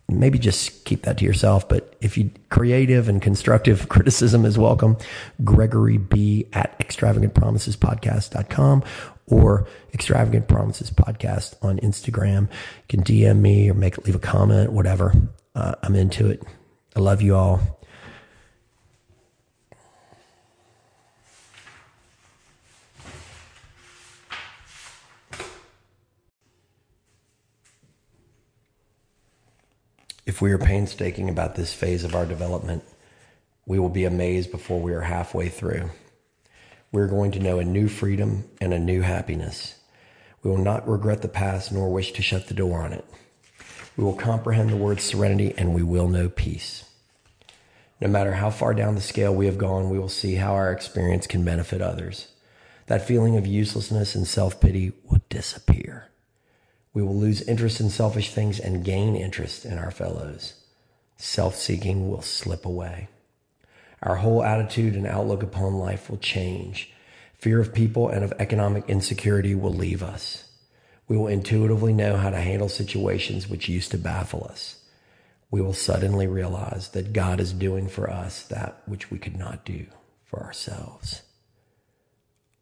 maybe 0.09 0.38
just 0.38 0.87
keep 0.87 1.03
that 1.03 1.19
to 1.19 1.27
yourself. 1.27 1.69
But 1.69 1.95
if 2.01 2.17
you 2.17 2.31
creative 2.49 3.11
and 3.11 3.21
constructive 3.21 3.87
criticism 3.91 4.47
is 4.47 4.57
welcome, 4.57 4.97
Gregory 5.45 5.99
B 5.99 6.47
at 6.55 6.79
extravagantpromisespodcast.com 6.79 8.83
or 9.27 9.67
extravagant 9.95 10.49
promises 10.49 10.91
podcast 10.91 11.55
on 11.63 11.79
Instagram. 11.79 12.43
You 12.43 12.49
can 12.89 13.03
DM 13.03 13.41
me 13.41 13.71
or 13.71 13.75
make 13.75 13.99
leave 14.07 14.15
a 14.15 14.19
comment, 14.19 14.73
whatever. 14.73 15.15
Uh, 15.55 15.75
I'm 15.83 15.95
into 15.95 16.29
it. 16.31 16.43
I 16.97 17.01
love 17.01 17.23
you 17.23 17.37
all. 17.37 17.61
If 30.25 30.41
we 30.41 30.53
are 30.53 30.59
painstaking 30.59 31.29
about 31.29 31.57
this 31.57 31.75
phase 31.75 32.05
of 32.05 32.15
our 32.15 32.25
development, 32.25 32.85
we 33.67 33.79
will 33.79 33.89
be 33.89 34.05
amazed 34.05 34.51
before 34.51 34.81
we 34.81 34.93
are 34.93 35.01
halfway 35.01 35.49
through. 35.49 35.91
We're 36.92 37.09
going 37.09 37.33
to 37.33 37.40
know 37.40 37.59
a 37.59 37.64
new 37.64 37.88
freedom 37.88 38.44
and 38.61 38.74
a 38.74 38.78
new 38.78 39.00
happiness. 39.00 39.76
We 40.42 40.50
will 40.50 40.59
not 40.59 40.87
regret 40.87 41.22
the 41.22 41.28
past 41.28 41.72
nor 41.72 41.90
wish 41.90 42.12
to 42.12 42.22
shut 42.22 42.48
the 42.48 42.55
door 42.55 42.83
on 42.83 42.92
it. 42.92 43.07
We 43.96 44.05
will 44.05 44.14
comprehend 44.14 44.68
the 44.68 44.76
word 44.76 45.00
serenity 45.00 45.55
and 45.57 45.74
we 45.74 45.83
will 45.83 46.07
know 46.07 46.28
peace. 46.28 46.85
No 47.98 48.09
matter 48.09 48.33
how 48.33 48.50
far 48.50 48.74
down 48.74 48.94
the 48.94 49.00
scale 49.00 49.35
we 49.35 49.46
have 49.46 49.57
gone, 49.57 49.88
we 49.88 49.98
will 49.98 50.11
see 50.11 50.35
how 50.35 50.52
our 50.52 50.70
experience 50.70 51.26
can 51.26 51.44
benefit 51.46 51.81
others. 51.81 52.28
That 52.88 53.07
feeling 53.07 53.38
of 53.38 53.46
uselessness 53.46 54.14
and 54.14 54.26
self 54.26 54.61
pity 54.61 54.92
will 55.05 55.22
disappear. 55.31 56.09
We 56.92 57.02
will 57.02 57.16
lose 57.16 57.40
interest 57.42 57.81
in 57.81 57.88
selfish 57.88 58.35
things 58.35 58.61
and 58.61 58.85
gain 58.85 59.16
interest 59.16 59.64
in 59.64 59.78
our 59.78 59.90
fellows. 59.90 60.55
Self 61.16 61.55
seeking 61.55 62.11
will 62.11 62.20
slip 62.20 62.66
away. 62.66 63.09
Our 64.03 64.17
whole 64.17 64.43
attitude 64.43 64.95
and 64.95 65.07
outlook 65.07 65.43
upon 65.43 65.75
life 65.75 66.11
will 66.11 66.19
change. 66.19 66.91
Fear 67.35 67.61
of 67.61 67.75
people 67.75 68.09
and 68.09 68.25
of 68.25 68.33
economic 68.38 68.88
insecurity 68.88 69.55
will 69.55 69.73
leave 69.73 70.03
us. 70.03 70.45
We 71.09 71.17
will 71.17 71.29
intuitively 71.29 71.93
know 71.93 72.17
how 72.17 72.31
to 72.31 72.41
handle 72.41 72.69
situations 72.69 73.49
which 73.49 73.69
used 73.69 73.91
to 73.93 73.99
baffle 73.99 74.47
us. 74.51 74.79
We 75.51 75.61
will 75.61 75.75
suddenly 75.75 76.27
realize 76.27 76.88
that 76.91 77.12
God 77.12 77.38
is 77.38 77.53
doing 77.53 77.88
for 77.88 78.11
us 78.11 78.43
that 78.45 78.83
which 78.87 79.11
we 79.11 79.19
could 79.19 79.37
not 79.37 79.65
do 79.65 79.87
for 80.25 80.41
ourselves. 80.41 81.23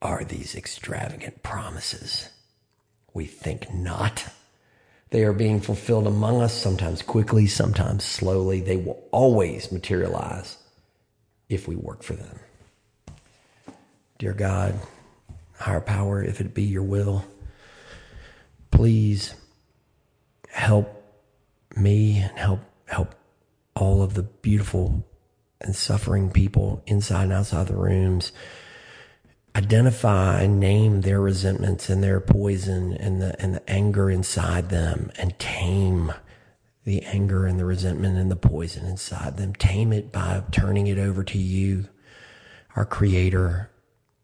Are 0.03 0.25
these 0.25 0.55
extravagant 0.55 1.43
promises? 1.43 2.29
We 3.15 3.27
think 3.27 3.73
not. 3.73 4.27
They 5.11 5.25
are 5.25 5.33
being 5.33 5.61
fulfilled 5.61 6.07
among 6.07 6.43
us, 6.43 6.55
sometimes 6.55 7.03
quickly, 7.03 7.47
sometimes 7.47 8.05
slowly. 8.05 8.61
They 8.61 8.77
will 8.77 9.03
always 9.11 9.71
materialize 9.71 10.57
if 11.51 11.69
we 11.69 11.77
work 11.77 12.03
for 12.03 12.15
them. 12.15 12.39
Dear 14.19 14.33
God, 14.33 14.79
higher 15.59 15.81
power, 15.81 16.23
if 16.23 16.41
it 16.41 16.55
be 16.55 16.63
your 16.63 16.83
will, 16.83 17.25
please 18.71 19.35
help 20.49 20.97
me 21.77 22.19
and 22.19 22.39
help 22.39 22.61
help 22.87 23.15
all 23.77 24.03
of 24.03 24.15
the 24.15 24.23
beautiful 24.23 25.07
and 25.61 25.77
suffering 25.77 26.31
people 26.31 26.83
inside 26.87 27.25
and 27.25 27.33
outside 27.33 27.69
the 27.69 27.77
rooms 27.77 28.33
identify 29.55 30.43
and 30.43 30.61
name 30.61 31.01
their 31.01 31.21
resentments 31.21 31.89
and 31.89 32.03
their 32.03 32.21
poison 32.21 32.93
and 32.93 33.21
the 33.21 33.41
and 33.41 33.55
the 33.55 33.71
anger 33.71 34.11
inside 34.11 34.69
them 34.71 35.11
and 35.19 35.39
tame 35.39 36.13
the 36.85 37.03
anger 37.03 37.47
and 37.47 37.59
the 37.59 37.65
resentment 37.65 38.17
and 38.17 38.31
the 38.31 38.37
poison 38.37 38.87
inside 38.87 39.37
them. 39.37 39.55
Tame 39.55 39.93
it 39.93 40.13
by 40.13 40.43
turning 40.51 40.87
it 40.87 40.99
over 40.99 41.23
to 41.25 41.39
you, 41.39 41.89
our 42.77 42.85
creator 42.85 43.71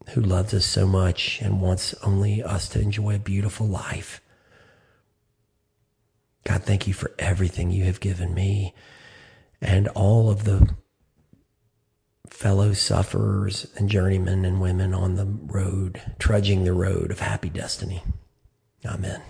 who 0.09 0.21
loves 0.21 0.53
us 0.53 0.65
so 0.65 0.87
much 0.87 1.41
and 1.41 1.61
wants 1.61 1.93
only 2.03 2.41
us 2.41 2.69
to 2.69 2.81
enjoy 2.81 3.15
a 3.15 3.19
beautiful 3.19 3.67
life. 3.67 4.21
God, 6.45 6.63
thank 6.63 6.87
you 6.87 6.93
for 6.93 7.11
everything 7.19 7.71
you 7.71 7.83
have 7.83 7.99
given 7.99 8.33
me 8.33 8.73
and 9.61 9.87
all 9.89 10.29
of 10.29 10.45
the 10.45 10.69
fellow 12.29 12.71
sufferers 12.73 13.67
and 13.75 13.89
journeymen 13.89 14.45
and 14.45 14.61
women 14.61 14.93
on 14.93 15.15
the 15.15 15.25
road, 15.25 16.01
trudging 16.19 16.63
the 16.63 16.73
road 16.73 17.11
of 17.11 17.19
happy 17.19 17.49
destiny. 17.49 18.03
Amen. 18.85 19.21